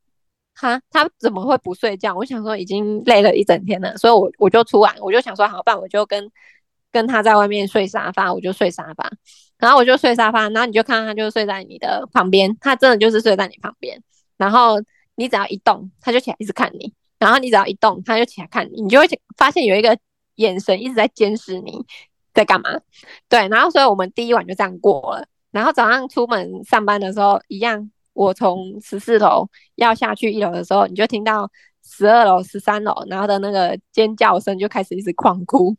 [0.55, 2.15] 哈，他怎么会不睡觉？
[2.15, 6.31] 我想说已经累了一整天了，所以我我就出来，我就想说，好办，我就跟
[6.93, 9.11] 跟他在外面睡沙发，我就睡沙发，
[9.59, 14.03] 然后我就睡沙发，然后你就看他就睡在你的旁边，他真的就是睡在你旁边，
[14.37, 14.77] 然后
[15.15, 19.97] 你只要一动，他就起来一直看你，然后你只要一动，他就起来看你，你就会发现有一个
[20.37, 21.85] 眼神一直在监视你
[22.35, 22.71] 在干嘛，
[23.29, 27.91] 对，然后所以我们第一晚就这样过了，然后早上出门上班的时候一样。
[28.13, 31.49] 我从十四楼要下去一楼的时候，你就听到
[31.83, 35.75] 十二楼、十三楼，然后的那个尖叫声就开始一直狂哭，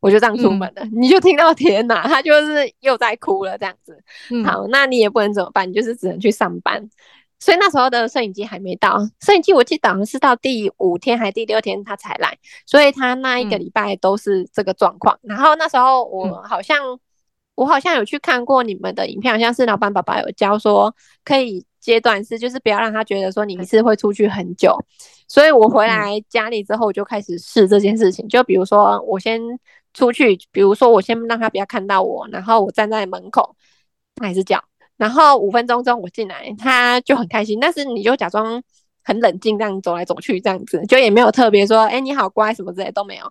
[0.00, 0.82] 我就这样出门了。
[0.84, 4.02] 嗯、你就听到天哪，他就是又在哭了这样子。
[4.30, 6.88] 嗯、好，那你也不能怎么办，你就是只能去上班。
[7.38, 15.18] 所以那时候的摄影机还没到，摄影机我记得好像是到第五天还是第六天他才来，所以他那一个礼拜都是这个状况。
[15.24, 17.00] 嗯、然后那时候我好像、嗯、
[17.56, 21.66] 我好像有去看过你们的影片，好像是老板爸爸有教说可以。
[21.82, 24.78] 阶段是，就是不要让他觉得说你一次会出去很久，
[25.26, 28.26] 所以我回来家里之后，我就开始试这件事情。
[28.28, 29.40] 就比如说，我先
[29.92, 33.56] 出去，比如说我先让他不要看到我，然后我站在门口，
[34.14, 34.62] 他还是叫，
[34.96, 37.58] 然后五分钟之后我进来，他就很开心。
[37.60, 38.62] 但是你就假装
[39.02, 43.24] 很冷静这样走来走去，这样子就也没有特别说，哎、欸，你好乖什么之类都没有。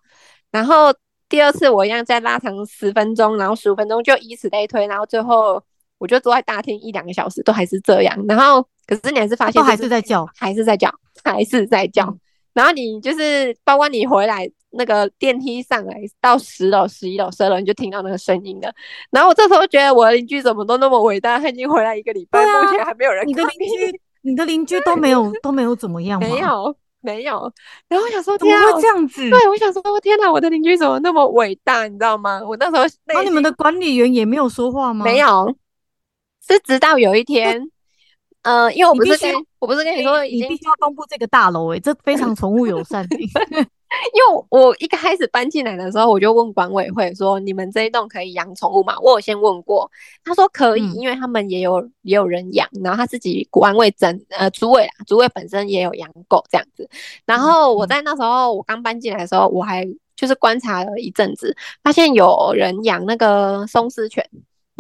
[0.52, 0.94] 然后
[1.30, 5.64] 第二次我一样再拉长十分钟，然后十五分钟就以此类推，然后最后
[6.02, 8.26] 我就坐在大厅一两个小时都还是这样。
[8.28, 10.92] 然后可是你还是发现，还是在叫，还是在叫，
[11.24, 12.04] 还是在叫。
[12.06, 12.20] 嗯、
[12.54, 18.74] 然后你就是包括你回来那个电梯上来到十楼、十一楼、十二楼，你就听到那个声音了。
[19.12, 23.24] 然后我这时候觉得我的邻居怎么都那么伟大，他已经回来一个礼拜，啊、目前还没有人。
[23.30, 26.28] 你的邻居，你的邻居都没有都没有怎么样吗？
[26.28, 26.76] 没有。
[27.04, 27.52] 没有，
[27.90, 29.28] 然后我想说，怎么会这样子？
[29.28, 31.88] 对，我想说，天哪，我的邻居怎么那么伟大？
[31.88, 32.40] 你知道吗？
[32.48, 35.04] 我那时候，那你们的管理员也没有说话吗？
[35.04, 35.52] 没有，
[36.48, 37.62] 是直到有一天，
[38.44, 43.06] 呃，因为我不是跟，我不是跟你说，你必须要公布这个大楼，诶，这非常宠物友善。
[44.14, 49.92] 因为我一开始搬进来的时候，我就问管委会说：“你们这一栋可以养宠物吗？”我有先问过，
[50.24, 56.90] 他说可以，因为他们也有也有人养，然后他自己管委整呃主委啊，主委本身也有养狗这样子。
[57.26, 64.26] 然后我在那时候我刚搬进来的时候，我还就是观察了一阵子，发现有人养那个松狮犬，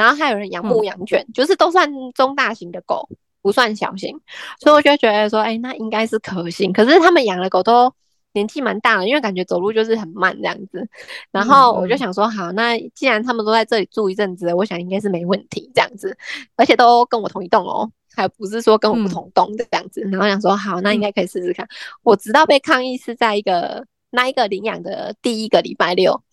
[0.01, 3.07] 然后还有人养牧羊犬，就是都算中大型的狗，
[3.41, 4.19] 不算小型，
[4.59, 6.73] 所以我就觉得说，哎，那应该是可行。
[6.73, 7.93] 可是他们养的狗都。
[8.33, 10.87] 年纪蛮大了，因为感觉走路就是很慢这样子，
[11.33, 16.17] 然后我就想说，好，那既然他们都在这里住一阵子，我想应该是没问题这样子，
[16.55, 21.67] 而且都跟我同一栋哦，还不是说跟我不同栋这样子，然后想说，好，那应该可以试试看。
[22.03, 26.23] 我直到被抗议是在一个那一个领养的第一个礼拜六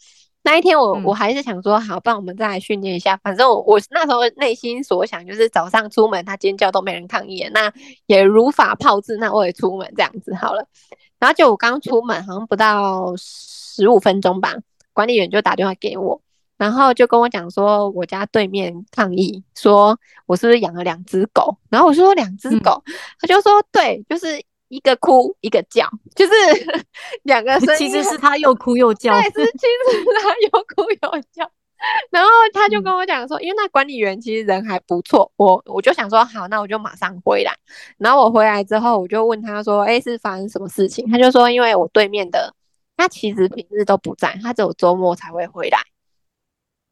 [0.43, 3.19] 那一天我，我我还是想说，好，不然我们再来训练一下。
[3.23, 7.73] 反正我我那时候内心所想就是早上出门他尖叫都没人抗议，那
[8.07, 10.67] 也如法炮制，那我也出门这样子好了。
[11.19, 14.55] 然后就我刚出门，好像不到十五分钟吧，
[14.93, 16.21] 管理员就打电话给我，
[16.57, 21.59] 然后就跟我讲说，我家对面抗议，说我是不是养了两只狗？
[21.69, 26.33] 然后我说两只狗，嗯、他就说对，就是一个哭一个叫，就是
[27.25, 31.51] 两个声音，其实是他又哭又 叫，对，是其实是他又哭又叫。
[32.11, 37.53] 然后他就跟我讲说，嗯、因为那管理员其实人还不错，我我就想说好，那我就马上回来。
[37.99, 41.09] 然后我回来之后，我就问他说，哎，是发生什么事情？
[41.09, 42.53] 他就说，因为我对面的
[42.97, 45.79] 他其实平日都不在，他只有周末才会回来。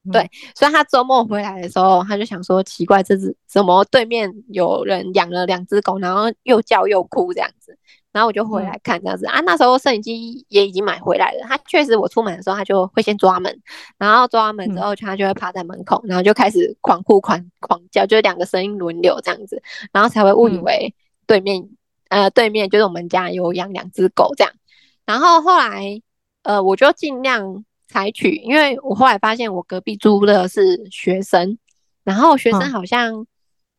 [0.07, 7.77] 嗯、对，所以他周末回来的时候，他就想说奇怪，这只怎么对面有人养了两只狗，然后又叫又哭这样子。
[8.13, 11.41] 然后我就回来看这样子、嗯、啊，那时候摄影机也已经买回来了。
[11.47, 13.61] 他确实，我出门的时候他就会先抓门，
[13.99, 20.95] 然后抓完门之后，他就会趴在门口，然后就开始狂哭狂狂叫，就两个声音轮流这样子，然后才会误以为
[21.27, 21.63] 对面、
[22.09, 24.51] 嗯、呃对面就是我们家有养两只狗这样。
[25.05, 26.01] 然后后来
[26.43, 27.67] 呃我就尽量
[27.97, 31.57] 采取，因为我后来发现我隔壁租的是学生，
[32.05, 33.27] 然后学生好像、嗯、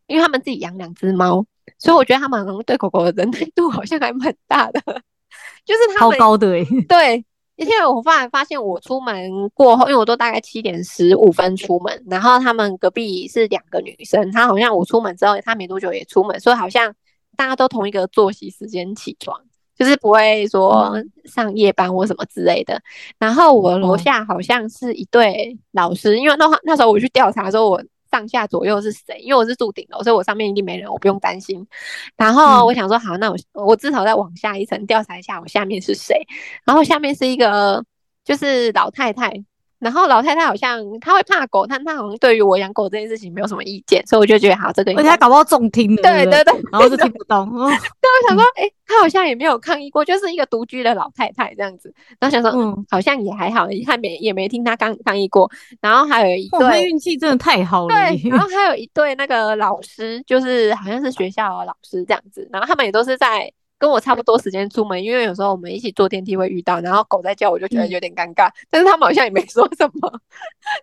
[0.08, 1.46] 因为他们自己养两只猫。
[1.78, 4.82] 所以我觉得他们可能对狗狗的忍耐度好像还蛮大的，
[5.64, 6.82] 就是他们超高的哎、欸。
[6.88, 7.26] 对，
[7.58, 16.92] 因为我后来发现我出门过后，因为我都大概七点十五分出门，然后他们隔壁是两个女生，她好像我出门之后，她没多久也出门，所以好像
[17.36, 19.40] 大家都同一个作息时间起床，
[19.78, 22.82] 就是不会说上夜班或什么之类的。
[23.20, 27.84] 然后我楼下好像是一对老师，因为那那时候我去调查的时候，我。
[28.10, 29.20] 上下左右是谁？
[29.20, 31.68] 因为我是住顶楼，所以我上面一定没人，我不用担心。
[32.16, 36.16] 然后我想说，好，那我我至少再往下一层调查一下，我下面是谁？
[36.64, 37.84] 然后下面是一个，
[38.24, 39.44] 就是老太太。
[39.80, 47.48] 然后老太太好像她会怕狗，但她好像对于我养狗这件事情没有什么意见，所以我就觉得好，这个而且她搞不好重听的，对对对，然后就听不懂。
[47.54, 51.94] 对，我想说，哎、欸，她好像也没有抗议过，就是一个独居的老太太这样子。
[52.20, 55.50] 然后想说，嗯，好像也还好，她没也没听她抗抗议过。
[55.80, 57.96] 然后还有一对，运气真的太好了。
[57.96, 62.50] 对，然后还有一对那个老师，就是好像是学校的老师这样子。
[62.52, 63.52] 然后他们也都是在。
[63.80, 68.50] 跟我差不多时间出门，因为有时候我们一起坐电梯会遇到，然后狗在叫，我就觉得有点尴尬。
[68.50, 70.22] 嗯、但是他们好像也没 说什么，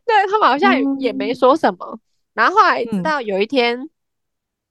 [0.04, 1.78] 对，他们好像也没说什么。
[1.92, 2.00] 嗯、
[2.34, 3.88] 然后后来直到有一天，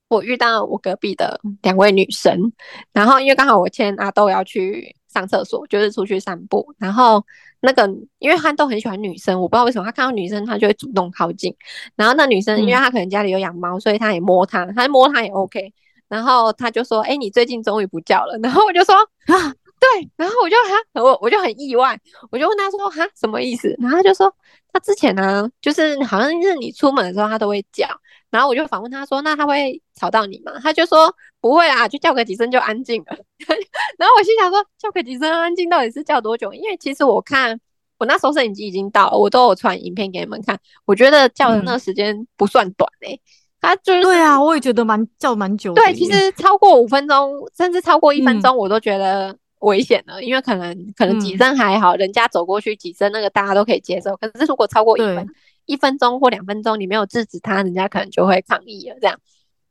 [0.07, 2.53] 我遇到我隔壁的两位女生，嗯、
[2.93, 6.73] 然后因为刚好我牵阿豆要去上厕所，就是出去散步。
[6.77, 7.23] 然后
[7.59, 7.85] 那个
[8.19, 11.53] 因为憨豆很喜欢女生，我不知道为什么他看到女生他就会主动靠近。
[11.95, 15.73] 然后那女生因为她可能家里有养猫，所以她也摸它，她摸它也 OK。
[16.13, 18.37] 然后他就说：“哎、欸，你最近终于不叫了。
[18.43, 18.93] ”然后我就说
[19.33, 21.99] ：“啊，对。”然后我就哈，我我就很意外，
[22.29, 24.31] 我就问他说：“哈，什么意思？”然后他就说
[24.71, 27.87] ：“他之前呢，就是好像是你出门的时候，他都会叫。”
[28.29, 31.11] 然后我就反问他说：“那他会吵到你吗？”他就说
[31.41, 33.17] ：“不会啊，就叫个几声就安静了。
[33.97, 36.53] ”然后我心想说：“叫个几声安静到底是叫多久？
[36.53, 37.59] 因为其实我看
[37.97, 43.15] 我那时候摄影机已经到了，我都有传影片给你们看，我觉得叫的那个时间不算短诶、欸。
[43.15, 43.19] 嗯
[43.63, 45.81] 它就是对啊，我也觉得蛮叫蛮久的。
[45.81, 54.17] 对，其实超过五分钟，甚至超过一分钟，我都觉得危险了，嗯，因为可能可能几声还好，嗯，人家走过去几声，那个大家都可以接受。
[54.17, 55.25] 可是如果超过一分
[55.65, 58.97] 一分钟或两分钟，你没有制止他，人家可能就会抗议了。
[58.99, 59.17] 这样，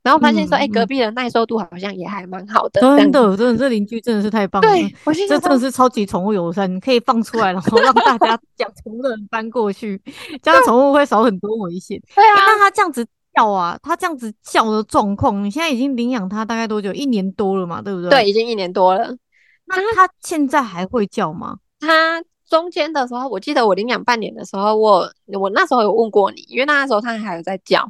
[0.03, 2.81] 然后发现说，哎，嗯欸，隔壁的耐受度好像也还蛮好的。
[2.81, 4.69] 真的，真的，这邻居真的是太棒了。
[4.71, 10.01] 对，我这真的是超级宠物友善，你可以放出来，然后让大家 讲宠物的人搬过去，
[10.43, 12.01] 这样宠物会少很多危险。
[12.15, 13.07] 对啊，那他这样子。
[13.35, 16.93] 叫啊，他这样子叫的状况，你现在已经领养他大概多久？
[16.93, 18.11] 一年多了嘛，对不对？
[18.11, 19.17] 对，已经一年多了。
[19.67, 21.57] 那他现在还会叫吗？
[21.81, 25.11] 他中间的时候，我记得我领养半年的时候，我
[25.41, 27.89] 我那时候有问过你，因为那时候他还有在叫。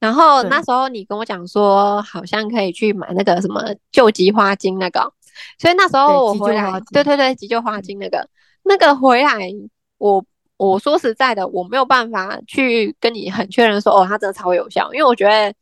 [0.00, 3.62] 然后那时候你跟我讲说，好像可以去买那个什么
[3.92, 5.12] 救急花精那个，
[5.58, 8.28] 所以那时候我回来，对对对，急救花精那个
[8.64, 9.48] 那个回来
[9.98, 10.24] 我。
[10.70, 14.92] 我说实在的，我没有办法去跟你很确认说，哦，它真的超有效。
[14.92, 15.52] 因为我觉得，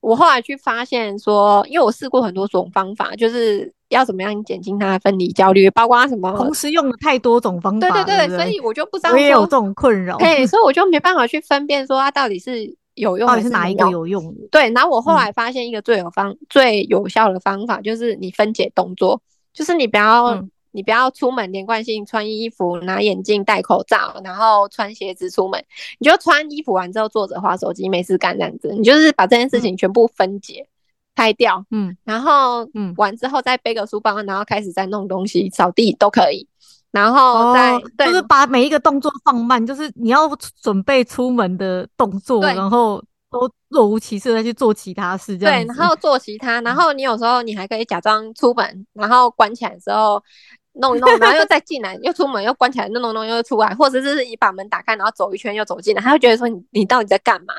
[0.00, 9.12] 我后来去发现说，因为我试过很多种方法，就是要怎么样减轻它的分离焦虑，包括什么，同时用了太多种方法，对对对，对对所以我就不知道。
[9.12, 14.48] 我也有这种困扰，对，所以我就没办法去分辨说它到底是有用，到底是哪一个有用的。
[14.50, 19.22] 对，然后我后来发现一个最有方、嗯、最有效的方法，就是你分解动作，
[19.54, 20.44] 就是你不要。
[20.72, 25.60] 嗯你不要出门连贯性穿衣服、拿眼镜、戴口罩，然后穿鞋子出门。
[25.98, 28.72] 你就穿衣服完之后坐着滑手机，没事干这样子。
[28.72, 30.64] 你就是把这件事情全部分解、
[31.16, 36.46] 拆掉，嗯，然后嗯，完之后再背个书包，然后开始再弄东西、扫地都可以。
[36.92, 40.30] 然后再、哦、就是把每一个动作放慢，就是你要
[40.62, 45.66] 准备出门的动作，然后都若无其事再去做其他事，这样子。
[45.66, 50.22] 对，然后做其他，然后你有时候你还可以假装出门，然后关起来的时候。
[50.74, 57.54] 弄一弄，然后又再进来，又出门，又关起来，弄弄弄又出来，或者是你把门打开，然后走一圈又走进来，他会觉得说你你到底在干嘛？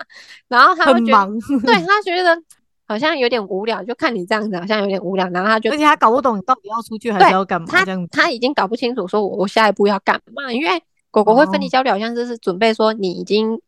[0.47, 2.41] 然后他会觉得，对他觉得
[2.88, 13.62] 好像有点无聊，就看你这样子好像有点无聊，然后他就而且他搞不懂你到底要出去还是要干嘛，他这样他已经搞不清楚说我我下一步要干嘛，因为狗狗会分离焦虑，好像就是准备说你已经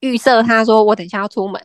[0.00, 1.60] 预设他说我等一下要出门。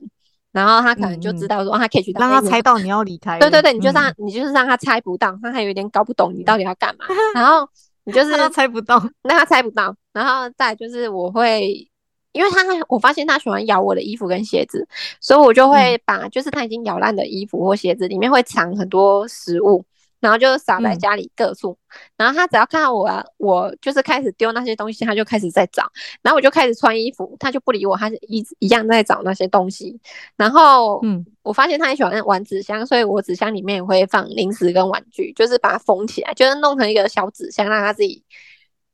[0.56, 3.38] 然后他可能就知道说，他可以去让他猜到你要离开。
[3.44, 7.06] 对对对，你就让、嗯、你就是让他猜不到，他还有点搞不懂你到底要干嘛。
[7.36, 7.68] 然后
[8.06, 9.94] 你就是 让他猜不到，让他猜不到。
[10.14, 11.86] 然后再就是我会，
[12.32, 14.88] 因为他我发现他喜欢咬我的衣服跟鞋子，
[15.20, 19.84] 所以我就会把就是他已经咬烂的衣服或鞋子里面会藏很多食物。
[20.26, 25.84] 然后就撒在家里各处，嗯，然后他只要看到我，啊我就是开始丢那些东西，他就开始在找。
[26.24, 30.00] 然后我就开始穿衣服，他就不理我，他是一一样在找那些东西。
[30.36, 38.24] 然后，嗯，我发现他很喜欢玩纸箱，所以我纸箱里面也会放零食跟玩具，就是把它封起来，就是弄成一个小纸箱，让他自己。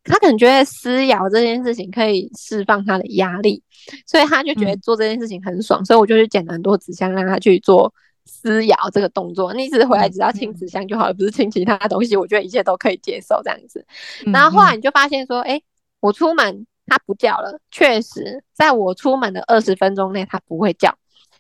[0.03, 3.63] 他可能觉得撕咬这件事情可以释放他的压力，
[4.05, 7.93] 所以他就觉得做这件事情很爽，嗯，所以我就去捡了很多纸箱让他去做。
[8.32, 13.86] 撕咬这个动作，你只是回来只要清纸箱就好了，不是清其他东西，我觉得一切都可以接受这样子。
[14.34, 15.61] 然后后来你就发现说，哎，
[15.99, 20.97] 我出门它不叫了，确实在我出门的二十分钟内它不会叫，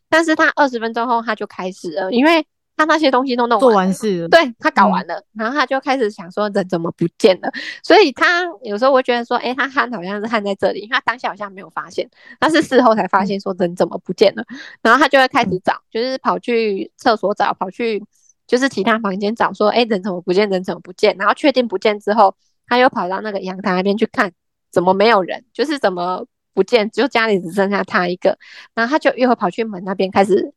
[0.09, 2.45] 但是它二十分钟后它就开始了，因为。
[2.81, 7.51] 他那些东西都弄完做完事了，对，他搞完了，嗯，然后他就开始想说人怎么不见了，
[7.83, 12.09] 所以他有时候我觉得说，哎，他汗好像是汗在这里，因为他当下好像没有发现，
[12.39, 14.43] 但是事后才发现说人怎么不见了，
[14.81, 18.03] 然后他就会开始找，就是跑去厕所找，跑去
[18.47, 22.33] 就是其他房间找，说，哎，人怎么不见，人怎么不见，然后确定不见之后，
[22.65, 24.31] 他又跑到那个阳台那边去看，
[24.71, 26.25] 怎么没有人，就是怎么
[26.55, 28.35] 不见，就家里只剩下他一个，
[28.73, 30.49] 然后他就又会跑去门那边开始叫。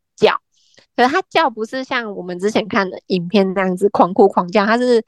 [0.97, 5.05] 可是它叫不是像我们之前看的影片那样子狂哭狂叫，它是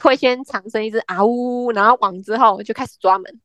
[0.00, 3.40] 会先长生一只啊呜，然后完之后就开始抓门，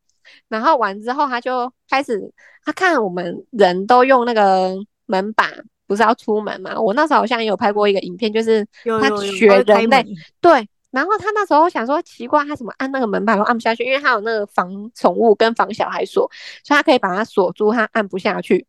[0.47, 2.31] 然后完之后他就开始，
[2.63, 4.75] 他看我们人都用那个
[5.05, 5.49] 门把，
[5.87, 6.79] 不是要出门嘛？
[6.79, 10.05] 我那时候好像也有拍过一个影片，就是他学人类，
[10.41, 13.83] 对，然后他那时候想说奇怪，他怎么按那个门把都按不下去？
[13.83, 16.29] 因为他有那个防宠物跟防小孩锁，
[16.63, 18.65] 所以他可以把它锁住，他按不下去。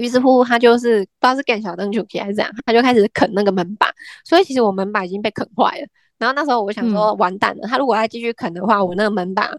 [0.00, 3.88] 于是乎，他就是不知道是干小灯球皮还是怎样，他就开始啃那个门把。
[4.24, 5.86] 所以其实我门把已经被啃坏了。
[6.18, 9.50] 然后那时候我想说，完蛋了，他如果再继续啃的话，我那个门把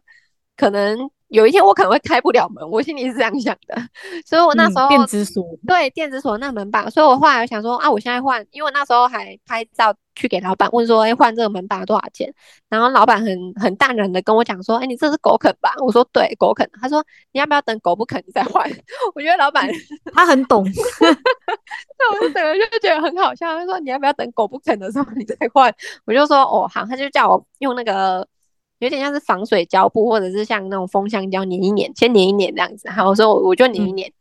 [0.57, 1.09] 可能。
[1.31, 3.75] 有一天我可能会开不了门，我心里是这样想的，
[4.25, 12.29] 所以我那时候、嗯、电子锁对电子锁那门把，所以我后来想说啊，我现在换，因为我那时候还拍照去给老板问说，哎、欸，换这个门把多少钱？
[12.67, 15.73] 然后老板很很淡然的跟我讲说，哎、欸，你这是狗啃吧？
[15.79, 16.69] 我说对，狗啃。
[16.81, 17.01] 他说
[17.31, 18.69] 你要不要等狗不啃你再换？
[19.15, 19.69] 我觉得老板
[20.13, 20.65] 他很懂，
[21.97, 23.57] 那我就整个就觉得很好笑。
[23.57, 25.73] 他说你要不要等狗不啃的时候你再换？
[26.03, 28.27] 我就说哦好，他就叫我用那个。
[28.81, 32.83] 有点像是防水胶布，或者是像那种封箱胶粘一粘，先粘一粘这样子。
[32.89, 34.13] 然后我说我我就粘一粘，嗯、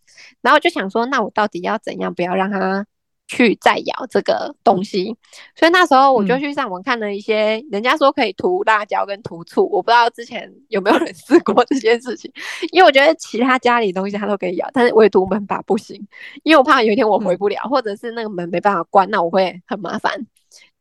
[0.42, 2.86] 然后就想说，那我到底要怎样，不要让它。
[3.32, 5.16] 去再咬这个东西，
[5.54, 12.28] 所以那时候我就去上网看了一些，嗯、人家说可以涂辣椒跟涂醋，我不知道之前有没有人 试过这件事情，
[12.72, 15.96] 因为我觉得其他家里东西它都可以咬，但是唯独门把不行，
[16.42, 20.26] 因为我怕有一天我回不了，嗯、或者是那个门没办法关，那我会很麻烦。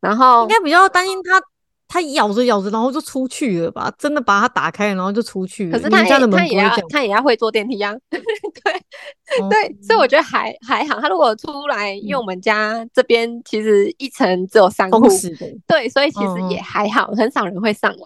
[0.00, 1.40] 然后应该比较担心它。
[1.92, 3.92] 它咬着咬着，然后就出去了吧？
[3.98, 5.76] 真的把它打开，然后就出去了。
[5.76, 7.96] 可是他家的门他也要，他也要会坐电梯呀、啊。
[8.10, 8.72] 对、
[9.42, 11.00] 哦、对，所以我觉得还还好。
[11.00, 15.00] 他如果出来，因为我们家这边其实一层只有三户，
[15.66, 17.98] 对，所以其实也还好，嗯、很少人会上来，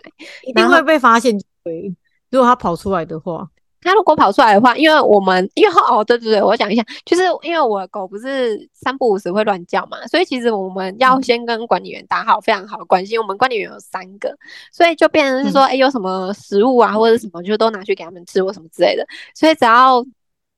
[0.49, 1.39] 一定会被发现。
[1.63, 1.95] 对，
[2.31, 3.47] 如果他跑出来的话。
[3.85, 13.17] 他如果跑出来的话，因为我们因为哦，对对对，我讲一下，就是因为我的狗不是三不五时会乱叫嘛，所以其实我们要先跟管理员打好非常好的关系。
[13.19, 14.37] 我们管理员有三个，
[14.73, 19.07] 所以就变成是说，哎、欸，有什么食物啊或者什么，就都拿去给他们吃或什么之类的。
[19.35, 20.05] 所以只要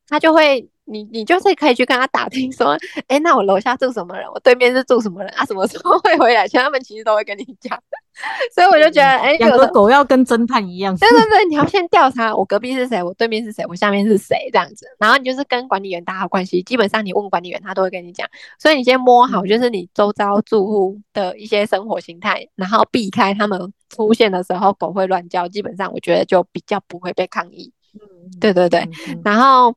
[0.08, 0.66] 它就会。
[0.86, 2.72] 你你就是可以去跟他打听说，
[3.08, 4.26] 哎、欸，那我楼下住什么人？
[4.32, 5.44] 我对面是住什么人啊？
[5.44, 6.46] 什么时候会回来？
[6.46, 7.76] 其实他们其实都会跟你讲，
[8.54, 10.96] 所以我就觉得，哎、嗯，养、欸、个狗要跟侦探一样。
[10.96, 14.86] 对对对，你要先调查我隔壁是谁，我对面是谁，我下面是谁这样子。
[14.98, 18.26] 然后你就是跟管理员打好关系，基本上你问管理员，他都会跟你讲。
[18.58, 27.72] 所以你先摸好，就是你周遭住户的一些生活形态，然后避开他们出现的时候狗会乱叫，基本上我觉得就比较不会被抗议。
[27.94, 28.00] 嗯，
[28.40, 29.74] 对对对，嗯、然后。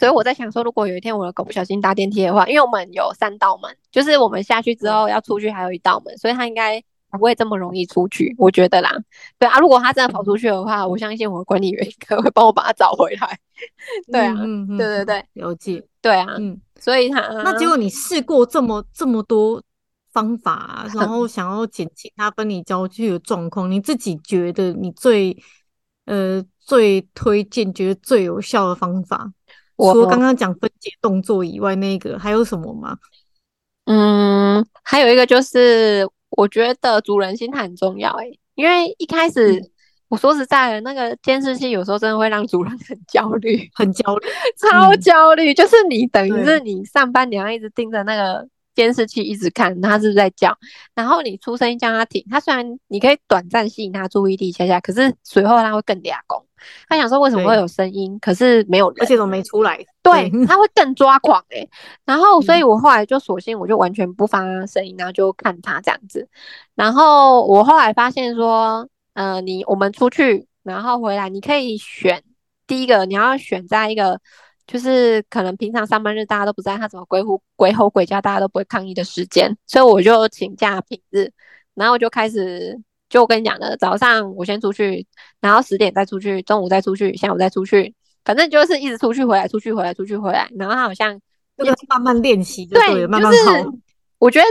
[0.00, 8.90] 所以我在想说，如果有一天我的狗不小心搭电梯的话，因为我们有三道门，就是我们下去之后要出去还有一道门，所以它应该不会这么容易出去，我觉得啦。
[9.38, 13.38] 对啊，如果它真的跑出去的话，我相信我的管理员应该会帮我把它找回来。
[14.10, 15.84] 对啊，嗯嗯、对对对，了解。
[16.00, 19.62] 对啊，嗯，所以它那结果你试过这么这么多
[20.14, 25.36] 方法、啊，然后想要减轻它分离焦距的状况，你自己觉得你最
[26.06, 29.30] 呃最推荐、觉得最有效的方法？
[29.80, 32.96] 除了刚刚讲分解动作以外，那个还有什么吗？
[33.86, 39.70] 嗯，还有一个就是，我觉得主人心态很重要诶、欸，因为一开始、嗯、
[40.08, 44.26] 我说实在的，那个监视器有时候真的会让主人很焦虑，很焦虑，
[44.56, 45.52] 超焦虑。
[45.52, 48.46] 嗯、就是你等于是你上班你要一直盯着那个
[48.80, 50.56] 监视器，一直看它是不是在叫，
[50.94, 56.44] 然后你出声音叫它停，它虽然你可以短暂吸引它注意力一下下，可是随后它会更嗲攻。
[56.90, 59.78] 他想说为什么会有声音，可是没有人，而且都没出来。
[60.02, 61.70] 对，他会更抓狂诶、欸。
[62.04, 66.28] 然后，所以我后来就索性我就完全不发声音，然后就看他这样子。
[66.74, 72.22] 然后我后来发现说，呃，你我们出去，然后回来，你可以选
[72.66, 74.20] 第一个，你要选在一个
[74.70, 79.56] 就是可能平常上班日大家都不在，他怎么鬼吼鬼吼鬼叫，大家都不会抗议的时间。
[79.66, 81.30] 所以我就请假平日，
[81.74, 82.80] 然后我就开始。
[83.08, 85.04] 就我跟你讲的，早上我先出去，
[85.40, 87.92] 然后十点再出去，中午再出去，下午再出去，
[88.24, 90.48] 反正就是一直出去回来，出去回来，出去回来。
[90.56, 91.20] 然后他好像
[91.58, 93.32] 就是慢慢练习，对，慢，慢慢
[93.64, 93.72] 跑。
[94.18, 94.46] 我觉得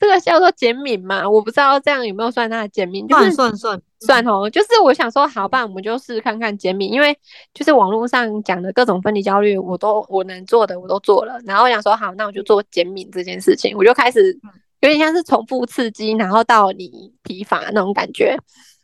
[0.00, 4.50] 这个叫做减敏嘛，我不知道这样有没有算它的减敏，就是算算算算哦。
[4.50, 7.16] 就是我想说，好吧，我们就试试看看减敏，因为
[7.54, 11.38] 就是网络上讲的各种分离焦虑，我都我能做的我都做了。
[11.44, 14.36] 然后我想说，好，那我就做减敏这件事情，我就开始。
[14.82, 18.34] 有点像是重复刺激，然后到你疲乏那种感觉，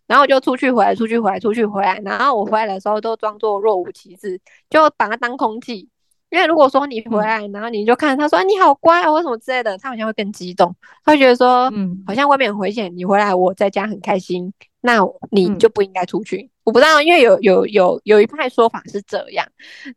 [0.06, 4.38] 然后我就出去回来，出去回来，出去回来，然后我回来的时候都装作若无其事，
[4.68, 5.88] 就把它当空气。
[6.30, 10.74] 因为如果说你回来，然后你就看他说你好乖啊，或什么之类的，他好像会更激动，
[11.04, 14.98] 他会觉得说，嗯，好像外面很危险，你回来我在家很开心，那
[15.30, 16.50] 你就不应该出去。
[16.64, 19.46] 我不知道，因为有有有有一派说法是这样，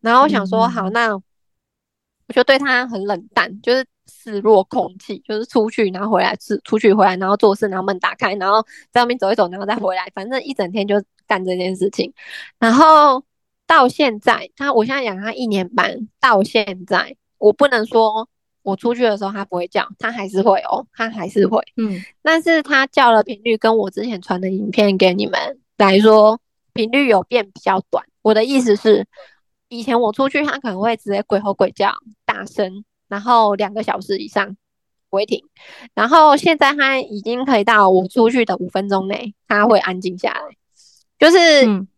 [0.02, 3.86] 然后我想说好，那我就对他很冷淡，就是。
[4.12, 10.96] 视若空气，就是出去，然后回来，是出去回来，然后做事，然后门打开，然后在外面走一走，然后再回来，反正一整天就
[11.28, 12.12] 干这件事情。
[12.58, 13.24] 然后
[13.70, 18.28] 到现在，他我现在养他一年半，到现在我不能说
[18.64, 26.40] 我出去的时候他不会叫，他还是会哦，他还是会，嗯，但是他叫的频率跟我之前传的影片给你们来说，
[26.74, 28.04] 频率有变比较短。
[28.24, 29.06] 我的意思是，
[29.68, 31.94] 以前我出去，他可能会直接鬼吼鬼叫，
[32.26, 32.84] 大声。
[33.08, 34.58] 然后两个小时以上
[35.10, 35.44] 不会停，
[35.94, 40.59] 然后现在他已经可以到我出去的五分钟内，他会安静下来。
[41.20, 41.38] 就是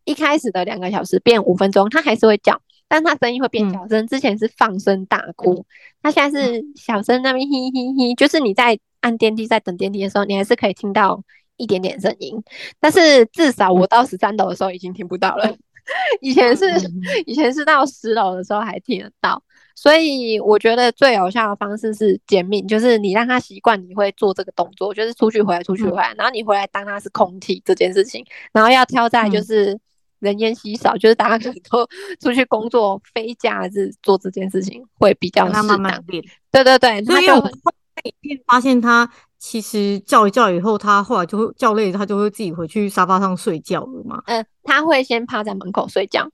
[0.04, 4.06] 一开始的两个小时变五分钟，它还是会叫，但它声音会变小声。
[4.08, 5.66] 之前是放声大哭，
[6.02, 8.16] 它现在是小声那边嘿嘿嘿。
[8.16, 11.24] 就是你在按电梯、在等电梯的时候，你还是可以听到
[11.56, 12.44] 一点点声音，
[12.80, 15.56] 但是至少我到十三楼的时候已经听不到了。
[16.20, 16.66] 以前是
[17.26, 19.42] 以前是到十楼的时候还听得到。
[19.76, 29.78] 所以我觉得最有效的方式是减敏，就是你让他习惯你会做这个动作，就是出去回来，出去回来，嗯、然后你回来当他是空气这件事情，然后要挑在就是
[30.20, 31.88] 人烟稀少，嗯、就是大家可能都
[32.22, 35.66] 出去工作，非假日做这件事情会比较适当。
[35.66, 36.24] 慢慢变。
[36.52, 37.36] 对对对，他就
[38.04, 44.22] 影片发现他其实叫一叫以后，他后来就会叫累了，他就会自己回去沙发上睡觉了嘛。
[44.26, 46.30] 嗯，他会先趴在门口睡觉。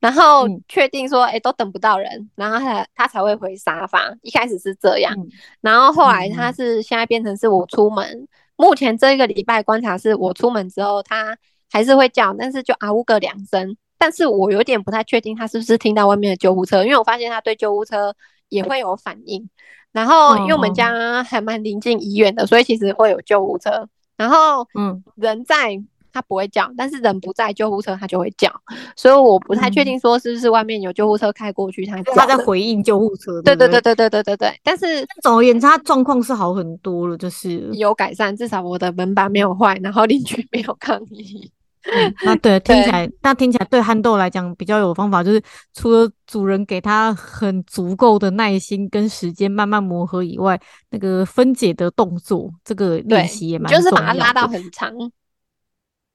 [0.00, 4.14] 然后确定说，哎、欸，都等不到人，然后他他才会回沙发。
[4.22, 5.28] 一开始是这样，嗯、
[5.60, 8.06] 然后后来他是现在变成是我出门。
[8.06, 11.36] 嗯、目前这一个礼拜观察是我出门之后，他
[11.72, 13.76] 还是会叫，但是就啊呜个两声。
[13.98, 18.14] 但是我有点不太确定他是不是听到外面的救护车，因为我发现他对救护车
[18.48, 19.50] 也会有反应。
[19.90, 23.88] 然后因为我们家还蛮临近医院的，所以其实会有救护车。
[24.16, 25.82] 然后嗯，人在。
[26.18, 28.52] 他不会叫，但是人不在，救护车他就会叫，
[28.96, 33.40] 所以我不太确定说是不是外面有救护车开过去，他他在回应救护车。
[33.42, 34.60] 对对对对对对对对。
[34.64, 41.48] 但是总而言之，他状况是好很多了，就是有改善，至少我的门板没有坏，然后邻居没有抗议。
[41.90, 45.40] 嗯，那对， 听起来那听起来对憨豆来讲比较有方法，就是
[45.72, 50.60] 除了主人给他很足够的耐心跟时间慢慢磨合以外，
[50.90, 54.92] 那个分解的动作这个练习也蛮就是把它拉到很长。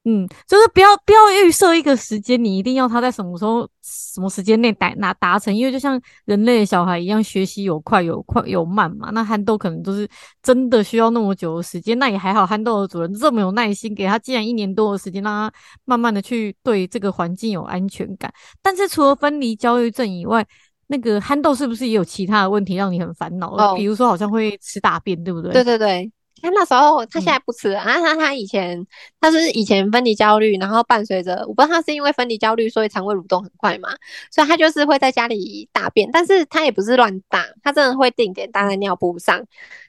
[0.05, 9.11] 嗯，就是不要不要预设一个时间，你一定要他在什么时候、什么时间内达拿达成，因为就像人类的小孩一样，学习有快有快有慢嘛。
[9.11, 10.05] 那憨豆可能都是
[10.41, 18.29] 真的需要那么久的时间，那也还好，憨豆的主人这么有耐心，给他既然一年多的时间，让他慢慢的去对这个环境有安全感。
[18.61, 20.45] 但是除了分离焦虑症以外，
[20.87, 23.55] 那个憨豆是不是也有其他的问题让你很烦恼？
[23.55, 25.53] 哦，比如说好像会吃大便，对不对？
[25.53, 26.11] 对对对。
[26.43, 27.75] 他那时候，他现在不吃了。
[27.75, 28.85] 然后、嗯啊、他他以前，
[29.21, 33.89] 他是以前分离焦虑，然后伴随着，我不知道他是因为分离焦虑，所以肠胃蠕动很快嘛，
[34.29, 39.41] 所以他就是会在家里大便，但是他也不是乱大，他真的会定点搭在尿布上。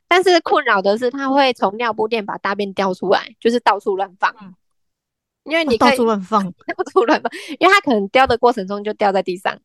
[0.07, 4.33] 但是困扰的是，他会从尿布垫把大便叼出来，就是到处乱放。
[4.41, 4.55] 嗯、
[5.45, 6.41] 因为你到处乱放，
[6.77, 9.59] 到处乱放，因为他可能叼的过程中就掉在地上，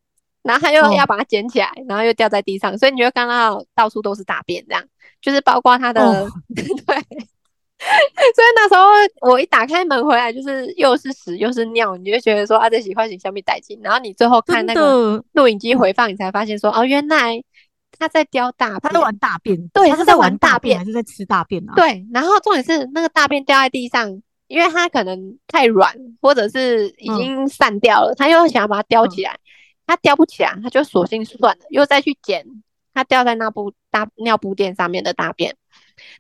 [0.49, 4.83] 然后他又要把它捡起来，哦、然后又掉在地上，所以你就看到到处都是大便这样。
[5.21, 13.79] 就是包括他的、哦、 对， 所以那时候我一打开门回来，就是又是屎又是尿，你就觉得说啊，这喜欢型消灭殆尽。
[13.83, 17.39] 然后你最后看那个录影机回放，你才发现说哦，原来
[17.99, 21.73] 他在叼大便，他在玩大便，对，他是在玩大便还是在吃大便啊？
[21.75, 24.09] 对，然后重点是那个大便掉在地上，
[24.47, 29.39] 因为它可能太软，或者是已经散掉了，嗯、他又想要把它叼起来，嗯、
[29.89, 32.45] 他叼不起来，他就索性算了，又再去捡。
[32.91, 35.55] 它掉在那布大尿布垫上面的大便，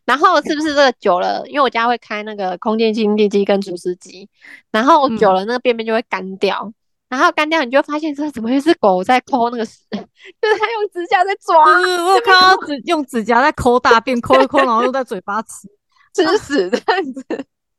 [0.05, 1.43] 然后是不是这个久了？
[1.47, 4.29] 因为我家会开那个空气清净机跟除湿机，
[4.71, 6.73] 然后久了那个便便就会干掉，嗯、
[7.09, 11.65] 然后干掉你就发现说怎么又是狗在抠那个屎， 就是它用指甲在抓。
[11.65, 15.67] 嗯，我看到指用指甲在抠大便，抠一抠，然后又在嘴巴吃
[16.13, 17.25] 吃屎这样子，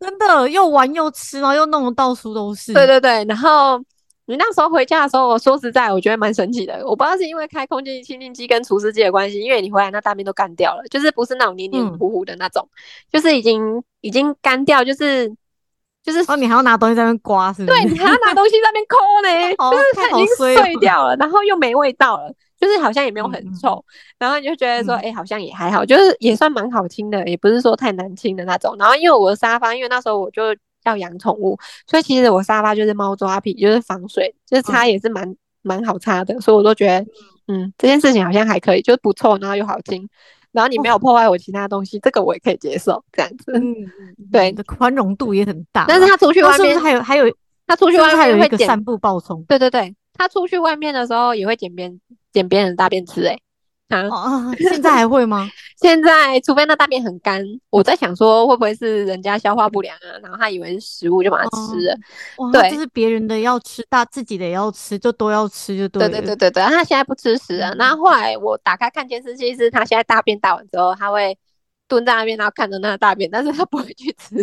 [0.01, 2.75] 真的又玩又吃，然后又弄得到处都是。
[2.75, 3.81] 对对对，然后。
[4.31, 6.81] 你那时候回家的时候，我说实在，我觉得蛮神奇的。
[6.87, 12.79] 我不知道是因为开空气清净机跟除湿机的关系，因为你回来那大便都干掉了，就是不是那种黏黏糊糊的那种，嗯、
[13.13, 15.29] 就是已经已经干掉，就是
[16.05, 17.83] 就是哦，你还要拿东西在那边刮，是不是？
[17.83, 23.85] 对，你还要拿东西在那边抠呢， 哦、就是它已经碎掉了，然后又没味道了，就是好像也没有很臭，嗯、
[24.21, 28.77] 然后你就觉得说，哎、嗯欸，好像也还好，就是也算蛮好清的，也不是说太难清的那种。
[28.79, 30.43] 然后因为我的沙发，因为那时候我就。
[30.85, 37.07] 要养宠物，所以其实我沙发就是猫抓皮，就是防水，就是擦也是蛮蛮、嗯、好擦的，所以我都觉得，
[37.49, 40.09] 嗯，这件事情好像还可以，就是不臭，然后又好清，
[40.53, 43.75] 然后你没有破坏我其他东西，哦、这个我也可以接受，这样子，嗯，
[44.33, 45.85] 对，宽容度也很大。
[45.87, 47.25] 但是他出去外面还有还有，
[47.67, 52.01] 他出去外面还有一个散步暴冲，对对对，他出去外面的时候也会捡边
[52.33, 53.43] 捡别人的大便吃、欸，诶。
[53.91, 55.49] 啊、哦，现在还会吗？
[55.77, 61.95] 现在除非那大便很干，我在想说会不会是人家消化不良啊，然后他以为是食物就把它吃了。
[62.37, 66.09] 哦、对，就是别人的要吃，大自己的也要吃，就都要吃就对了。
[66.09, 67.75] 对对对对对，他现在不吃屎啊。
[67.77, 71.37] 那后后来我打开看监视器，是他现在大便大完之后，他会
[71.89, 74.37] 蹲在那边，然后看着那个大便，但是他不会去吃，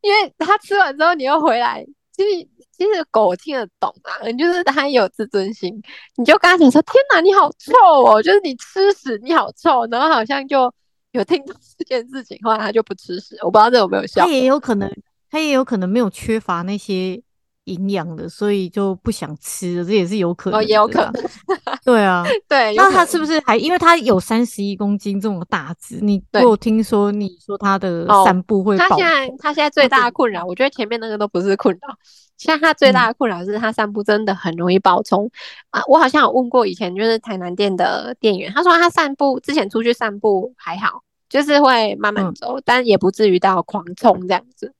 [0.00, 2.48] 因为他吃完之后你又回来，其实。
[2.78, 5.82] 其实狗听得懂啊，你就是它有自尊心，
[6.16, 7.74] 你就跟它讲说：“天哪，你好臭
[8.04, 9.84] 哦！”就是你吃屎，你好臭。
[9.90, 10.72] 然后好像就
[11.10, 13.36] 有听到这件事情，后来它就不吃屎。
[13.42, 14.24] 我不知道这有没有效。
[14.24, 14.88] 它也有可能，
[15.28, 17.20] 它也有可能没有缺乏那些
[17.68, 20.58] 营养的，所以就不想吃了，这也是有可能。
[20.58, 21.12] 哦，也有可能。
[21.84, 22.74] 对啊，对。
[22.74, 25.98] 那他是不是还因为他有三十一公斤这么大只？
[26.00, 28.78] 你我听说你说他的散步会、哦？
[28.78, 31.94] 他现在他现在最大的困扰， 我觉得前面那个都不是困扰。
[32.36, 35.30] 现在他最大的困扰是他散步真的很容易暴冲、嗯、
[35.70, 35.82] 啊！
[35.88, 44.72] 我好像有问过以前就是台南店的店员，他说他散步之前出去散步还好，就是会慢慢走，嗯、但也不至于到狂冲这样子。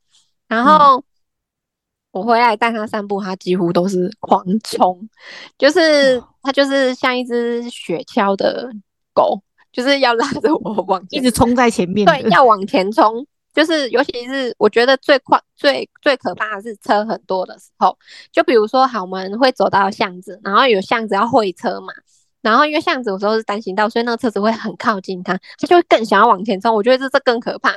[0.47, 0.99] 然后。
[0.99, 1.03] 嗯
[2.19, 5.09] 我回来带它散步，它几乎都是狂冲，
[5.57, 8.69] 就是它就是像一只雪橇的
[9.15, 9.41] 狗，
[9.73, 13.27] 就是要拉着我往前，一直冲在前面，对，要往前冲。
[13.55, 17.97] 就是尤其是我觉得最快、最最可怕的是车很多的时候，
[18.31, 21.93] 就比如说，好，我们会走到巷子，然后有巷子要会车嘛。
[22.41, 26.75] 然后因为巷子有时候是单行道，所以那个车子会很靠近他，他就会更想要往前冲。
[26.75, 27.75] 我觉得这这更可怕。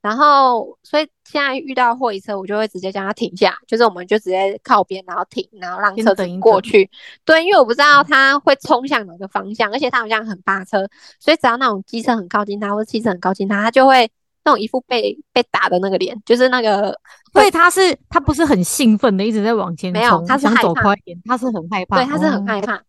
[0.00, 6.88] 然后所以现在遇到货车，我就会直接将它停下，就是我们就直接靠边，然后停，然后让车子过去。
[7.24, 10.86] 对，因为我不知道它会冲向哪个方向，而且它好像很扒车，
[11.18, 14.08] 所以只要那种机车很靠近它，或者汽车很靠近它，它就会
[14.44, 16.96] 那种一副被被打的那个脸，就是那个。
[17.32, 22.80] 所以它是他不是很兴奋的，一直在往前冲，没有，它是想走快一点，它是很害怕，对，他是很害怕。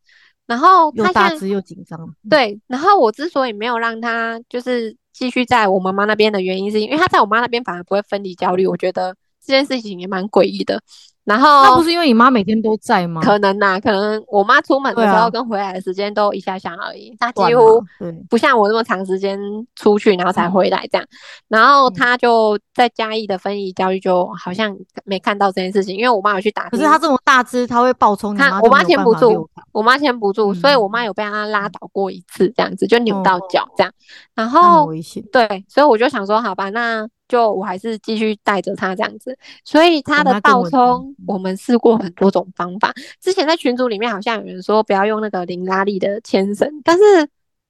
[0.45, 2.59] 然后他又大只又紧张，对。
[2.67, 8.67] 然后我之所以没有让他就是继续在我妈妈那边的原因，是因为他在我妈那边反而不会分离焦虑。
[8.67, 10.81] 我觉得这件事情也蛮诡异的。
[11.25, 13.19] 然后那不是因为你妈每天都在吗？
[13.21, 17.83] 可能呐、啊，可能我妈出门的时候跟回来的时间都一下下而已，她、啊、几乎
[18.29, 19.37] 不像我那么长时间
[19.75, 21.03] 出去然后才回来这样。
[21.03, 21.17] 嗯、
[21.47, 26.69] 然后她就在嘉义的分宜教育就好像没看到这件事情，因为我妈有去打。
[26.69, 33.91] 可是她这么大只，她会暴冲，她我妈牵不住，我妈牵不住，所以我妈有被她拉倒过一次，这样子就扭到脚这样。
[34.35, 34.91] 然后
[35.31, 37.07] 对，所以我就想说，好吧，那。
[37.27, 42.93] 就我还是继续带着他这样子，所以他的暴冲，我们试过很多种方法。
[43.19, 47.03] 之前在群组里面好像有人说不要用那个零拉力的牵绳，但是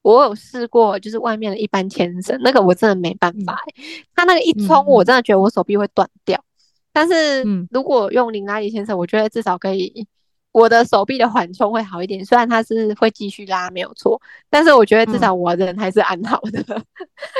[0.01, 3.84] 我有试过，就是外面的一般牵绳，那个我真的没办法、欸。
[4.16, 6.43] 他那个一冲，我真的觉得我手臂会断掉。
[6.91, 10.08] 但是如果用零拉力牵绳，我觉得至少可以。
[10.56, 16.64] 我的手臂的缓冲会好一点，虽然它是会继续拉，没有错，但是我觉得至少我人还是安好的。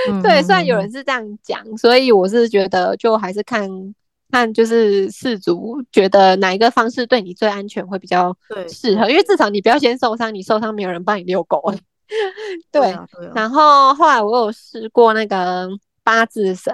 [0.10, 3.70] 嗯、对，虽然有人是这样讲，所以我是觉得就还是看
[4.32, 8.36] 看就是饲主觉得哪一个方式对你最安全会比较
[8.68, 11.74] 适合，因为至少你不要先受伤，你受伤没有人帮你遛狗。
[12.70, 12.94] 对，
[13.34, 15.70] 然后后来我有试过那个
[16.04, 16.74] 八字绳。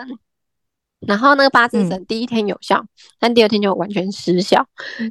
[1.08, 2.88] 然后那个八字绳第一天有效，嗯、
[3.20, 4.66] 但第二天就完全失效。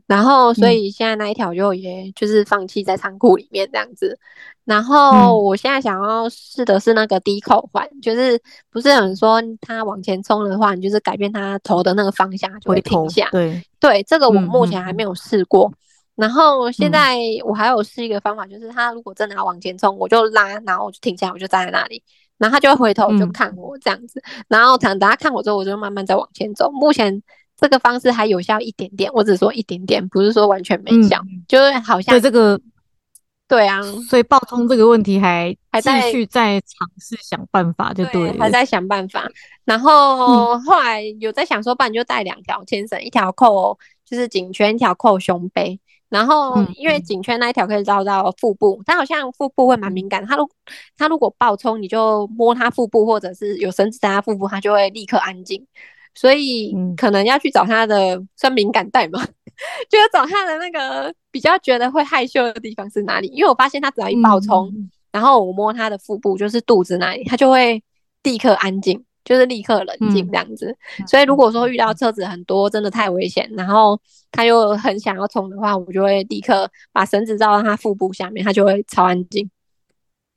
[0.07, 4.19] 然后所以现在那一条就也就是放弃在仓库里面这样子。
[4.65, 13.29] 然后我现在想要试的是那个低扣环，就是不是有人说他往前冲的话，你就是改变他头的那个方向就会停下。
[13.33, 15.69] 对对，这个我目前还没有试过。
[15.71, 15.75] 嗯、
[16.15, 22.01] 然后现在我还有试一个方法，就是他如果真的要往前冲，我就拉，然后我就停下，我就站在那里。
[22.41, 26.71] 然后他就会回头就看我这样子，嗯、然后等等他看我之后，我就慢慢再往前走。
[26.71, 27.23] 目前
[27.57, 32.59] 这个方式还有效一点点，我只说一点点，不是说完全没效，嗯、就是好像对这个，
[33.47, 39.29] 对啊，所以爆冲这个问题还还继续在尝试想办法，就对，对，还在想办法。
[39.67, 45.79] 然后后来有在想说，不然就带两条牵绳，一条扣就是颈圈，一条扣胸背。
[46.11, 50.27] 然后，因为颈圈那一条可以绕到腹部，嗯、但好像腹部会蛮敏感。
[50.27, 50.47] 它如
[50.99, 55.65] 它如果爆冲，你就摸它腹部，或者是有绳子在它腹部，它就会立刻安静。
[56.13, 59.25] 所以可能要去找它的算敏感带嘛，
[59.89, 63.29] 就要找它的那个比较觉得会害羞的地方是哪里？
[63.29, 67.81] 因为我发现它只要一爆冲，嗯、然后我摸它的腹部，就是肚子那里，它就会
[68.25, 69.05] 立刻安静。
[69.23, 74.01] 就是立刻冷静这样子，嗯、所以如果说遇到车子很多，真的太危险，然后
[74.33, 79.49] 他又很想要冲的话，我就会立刻把绳子绕到他腹部下面，他就会超安静。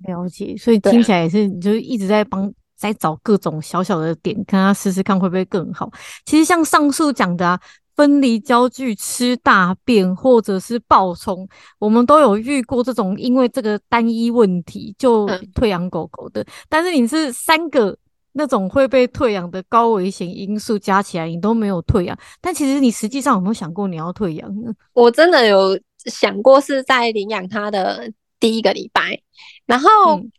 [0.06, 5.90] 了解，所以听起来也是，你就一直在帮在找各种小小的点，看他试试看会不会更好。
[6.26, 7.60] 其实像上述讲的啊，
[7.96, 11.48] 分离焦距、吃大便或者是暴冲，
[11.80, 15.26] 我们都有遇过这种因为这个单一问题就
[15.56, 17.98] 退养狗狗的，嗯、但是你是三个。
[18.34, 22.18] 那种会被退养的高危险因素加起来，你都没有退养。
[22.42, 24.74] 但其实你实际上有没有想过你要退养呢？
[24.94, 29.20] 我真的有想过，是在领养它的第一个礼拜，
[29.66, 30.32] 然后，嗯、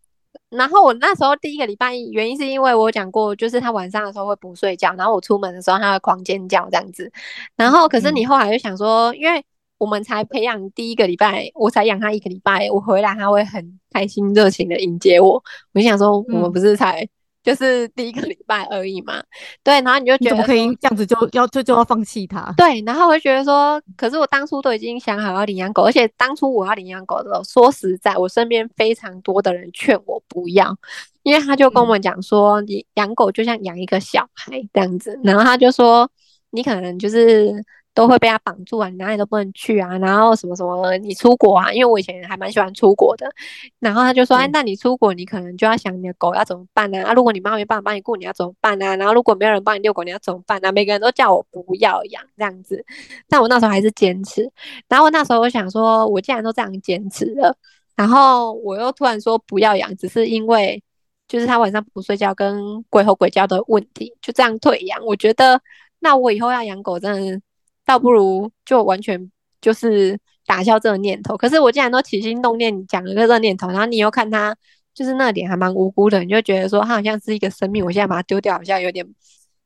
[0.51, 7.11] 然后我那时候第一个礼拜原因是因为我讲过，就是他晚上的时候会不睡觉，然后我出门的时候他会狂尖叫这样子。
[7.57, 9.45] 然后，可是你后来就想说，嗯、因为
[9.79, 15.43] 我们才培养第一个礼拜，我才养他一个礼拜，我回来他会很开心热情的迎接我。
[15.73, 17.09] 我就想说，我们不是才。
[17.45, 19.23] 就是第一个礼拜而已嘛。
[19.63, 22.53] 对，然后你就觉得怎么可以这样子就要就就要放弃它？
[22.57, 30.77] 对，然后我就觉得说，可是我当初都已经想好要领养狗，而且当初我要领养狗的时候，说实在，我身边非常多的人劝我不要，
[31.23, 36.11] 因为他就跟我们讲说，你养狗就像养一个小孩这样子，然后他就说，
[36.51, 37.53] 你可能就是。
[37.95, 43.33] 都会被他绑住啊，你哪里都不能去啊，然后什么什么，你出国啊，因为我以前还蛮喜欢出国的，
[43.79, 47.05] 然后他就说，哎，那你出国，你可能就要想你的狗要怎么办呢？
[47.05, 48.97] 啊，如果你妈没办法帮你顾，你要怎么办呢？
[48.97, 50.73] 然后如果没有人帮你遛狗，你要怎么办呢？
[50.73, 52.85] 每个人都叫我不要养这样子，
[53.29, 54.51] 但我那时候还是坚持。
[54.89, 57.57] 然后我那时候我想说，我既然都这样坚持了，
[57.95, 60.83] 然后我又突然说不要养，只是因为
[61.29, 65.01] 就是他晚上不睡觉跟鬼吼鬼叫的问题，就这样退养。
[65.07, 65.61] 我觉得
[66.01, 67.41] 那我以后要养狗真的。
[67.85, 69.31] 倒不如就完全
[69.61, 71.37] 就是打消这个念头。
[71.37, 74.57] 可是我既然都起心动念讲了个这个念头，然后你又看他
[74.95, 79.07] 就是那点还蛮无辜的，你就觉得说他好像是一个生命，我现在把它丢掉，好像有点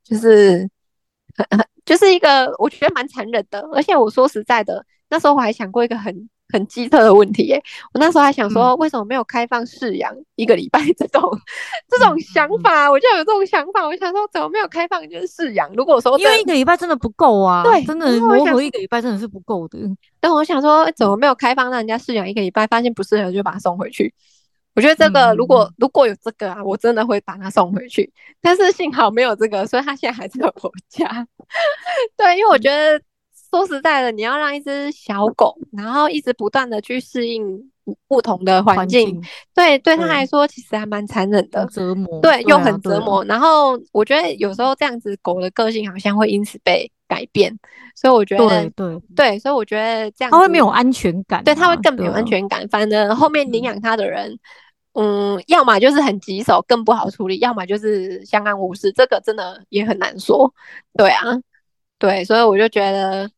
[0.04, 0.68] 就是
[1.84, 3.60] 就是一个我觉得蛮残忍的。
[3.72, 6.28] 而且我说实在的，那时候我还想过一个很。
[6.50, 7.62] 很机车的问题耶、欸！
[7.92, 11.40] 我那时候还想说，为什么没有开放试养一个礼拜这种、嗯、
[11.88, 12.90] 这种想法？
[12.90, 15.70] 我就有这种想法，我想说，怎么没有开放就是试养？
[15.74, 19.78] 如果说因为一个礼拜真的不够啊，对，真的磨合一个礼拜真的是不够的。
[20.20, 24.14] 但我想说，怎么没有开放让人家试养一个礼拜，发现不适合就把它送回去？
[24.74, 28.10] 我觉得这个如果、嗯、如果有这个啊，我真的会把它送回去。
[28.40, 31.26] 但是幸好没有这个，所以它现在还在我家。
[32.16, 32.98] 对，因为我觉得。
[33.50, 37.70] 说实在的，你要让一只小狗，然后一直不断的去适应
[38.06, 39.22] 不同的环境，境，
[39.54, 43.24] 对，对他来说其实还蛮残忍的，折磨，对，又很折磨。
[43.24, 47.58] 然后我觉得有时候这样子，狗的个性好像会因此被改变，
[47.96, 52.68] 所以我觉得，对对对，所以我觉得这样，它会没有安全感，对，它会更没有安全感。
[52.68, 54.38] 反正后面领养它的人，
[54.92, 60.52] 嗯，要么就是很棘手，更不好处理，要么就是相安无事，这个真的也很难说。
[60.94, 61.22] 对啊，
[61.98, 63.30] 对，所以我就觉得。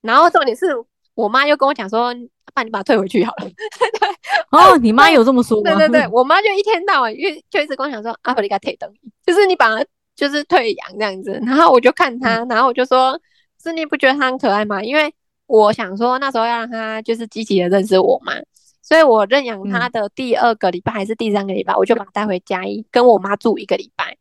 [0.00, 0.66] 然后重点是
[1.14, 2.14] 我妈又跟我讲说
[2.54, 3.44] ：“爸，你把它退回去好了。
[3.50, 4.08] ”对
[4.50, 5.74] 哦，你妈有这么说吗？
[5.74, 8.88] 对对对， 我妈就一天到晚，因为就一直跟我讲说：“阿弗利卡退等，
[9.26, 9.84] 就是你把它
[10.14, 13.20] 就是退养这样子。”然后我就看他，然后我就说
[13.60, 15.12] ：“是你不觉得他很可爱吗？”因为
[15.46, 18.32] 我想说那时候要让他就是积极的认识我嘛，
[18.80, 24.16] 所以我认养他的第二个礼拜还是第三个礼拜，我就把他带回家一跟我妈住一个礼拜。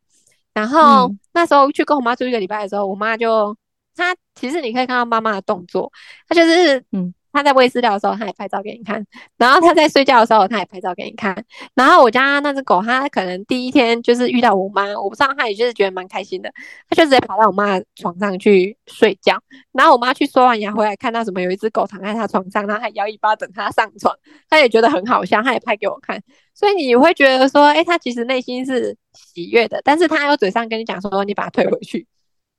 [0.54, 3.56] 然后那时候去跟我妈住一个礼拜的时候，我妈就。
[4.00, 5.92] 他其实你可以看到妈妈的动作，
[6.28, 9.02] 她就是嗯，她在喂饲料的时候，她也拍照给你看；
[9.38, 11.44] 然后她在睡觉的时候，她也拍照给你看。
[11.76, 16.52] 然后我家那只狗，它可能第一天就是遇到我妈，我不知道它也就是觉得蛮开心的，
[16.90, 19.38] 它就直接跑到我妈床上去睡觉。
[19.72, 24.16] 然后我妈去刷完牙回来，看到什么有一只狗躺在她床上，然后还摇尾巴等它上床，
[24.50, 26.22] 她也觉得很好笑，她也拍给我看。
[26.54, 32.08] 所以你会觉得说，哎，它其实内心是喜悦的，但是它又嘴上跟你讲说，你把它退回去，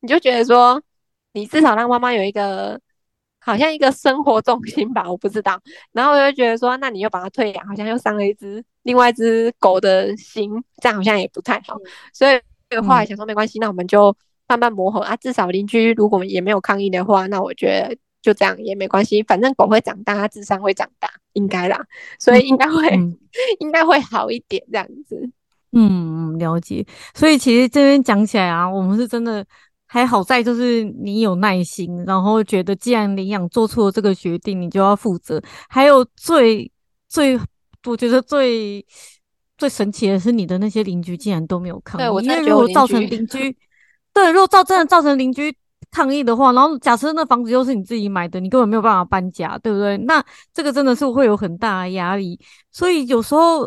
[0.00, 0.80] 你就觉得说。
[1.38, 2.78] 你至少让妈妈有一个，
[3.38, 5.60] 好像一个生活重心吧，我不知道。
[5.92, 10.50] 然后我就觉得说，那你又把它退养，好像又伤了一只另外一只狗的心，
[10.82, 11.76] 这样好像也不太好。
[11.76, 14.14] 嗯、所以后来想说没关系，那我们就
[14.48, 15.14] 慢慢磨合啊。
[15.16, 19.22] 至少邻居如果也没有抗议的话，那我觉得就这样也没关系。
[19.22, 21.80] 反正狗会长大，它智商会长大，应该啦。
[22.18, 23.16] 所以应该会、嗯、
[23.60, 25.30] 应该会好一点这样子。
[25.70, 26.84] 嗯，了解。
[27.14, 29.46] 所以其实这边讲起来啊，我们是真的。
[29.90, 35.42] 还好在就是你有耐心，然后觉得既然领养做出了这个决定，你就要负责。
[35.66, 36.70] 还有最
[37.08, 37.40] 最，
[37.86, 38.84] 我觉得最
[39.56, 42.04] 最神奇的是你的那些邻居竟然都没有抗议。
[42.04, 43.56] 对，因为如果造成邻居，
[44.12, 45.56] 对，如果造真的造成邻居
[45.90, 49.96] 抗议的话，然后假设那房子又是你自己买的，你根本没有办法搬家，对不对？
[49.96, 50.22] 那
[50.52, 52.38] 这个真的是会有很大的压力。
[52.70, 53.66] 所以有时候，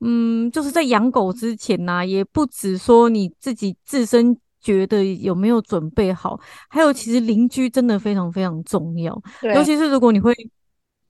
[0.00, 4.36] 嗯，就是在养狗之前呐、啊，也不止说你自己自身。
[4.62, 6.40] 觉得有没有准备好？
[6.70, 9.20] 还有，其实邻居真的非常非常重要，
[9.54, 10.32] 尤其是如果你会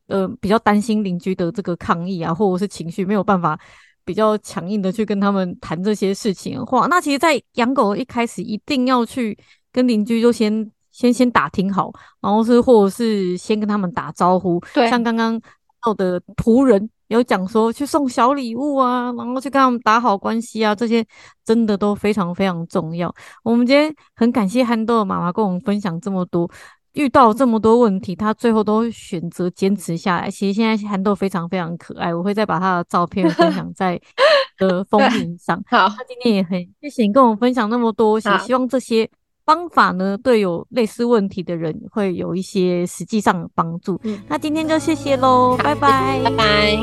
[0.09, 3.59] 呃比较担心邻居的这个抗议啊，或者是情绪没有办法
[4.05, 9.39] 比较强硬的去跟他们谈这些事情的话，那其实，在养狗一开始一定要去
[9.71, 15.41] 跟邻居就先先先打听好，然后是或者是先跟他们打招呼，对，像刚刚
[15.83, 16.89] 到的仆人。
[17.09, 21.05] 有讲说去送小礼物啊，然后去跟他们打好关系啊，这些
[21.45, 23.15] 真的都非常非常重要。
[23.43, 26.51] 我们今天很感谢憨豆的妈妈跟我们分享这么多，
[26.95, 30.31] 遇到这么多问题，她最后都选择坚持下来。
[30.31, 34.01] 其实现在憨豆非常非常可爱，我会再把她的照片分享在
[34.61, 35.63] 呃封面上。
[35.67, 39.07] 好，他今天也很谢谢你跟我们分享那么多，也希望这些。
[39.45, 44.01] 方法呢，对有类似问题的人会有一些实际上的帮助。
[44.05, 46.79] 嗯，那今天就谢谢喽，拜拜，拜拜，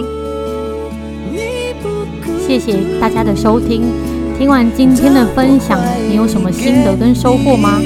[2.45, 3.83] 谢谢大家的收听。
[4.37, 5.77] 听完今天的分享，
[6.09, 7.81] 你有什么心得跟收获吗？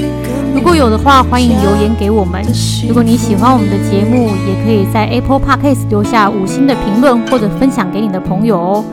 [0.54, 2.40] 如果有的话，欢迎留言给我们。
[2.86, 8.84] 如果你喜欢我们的节目，也可以在 Apple Podcast 留下五星的评论，或者分享给你的朋友哦。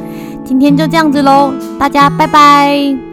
[0.44, 3.11] 今天就这样子喽，大家拜拜。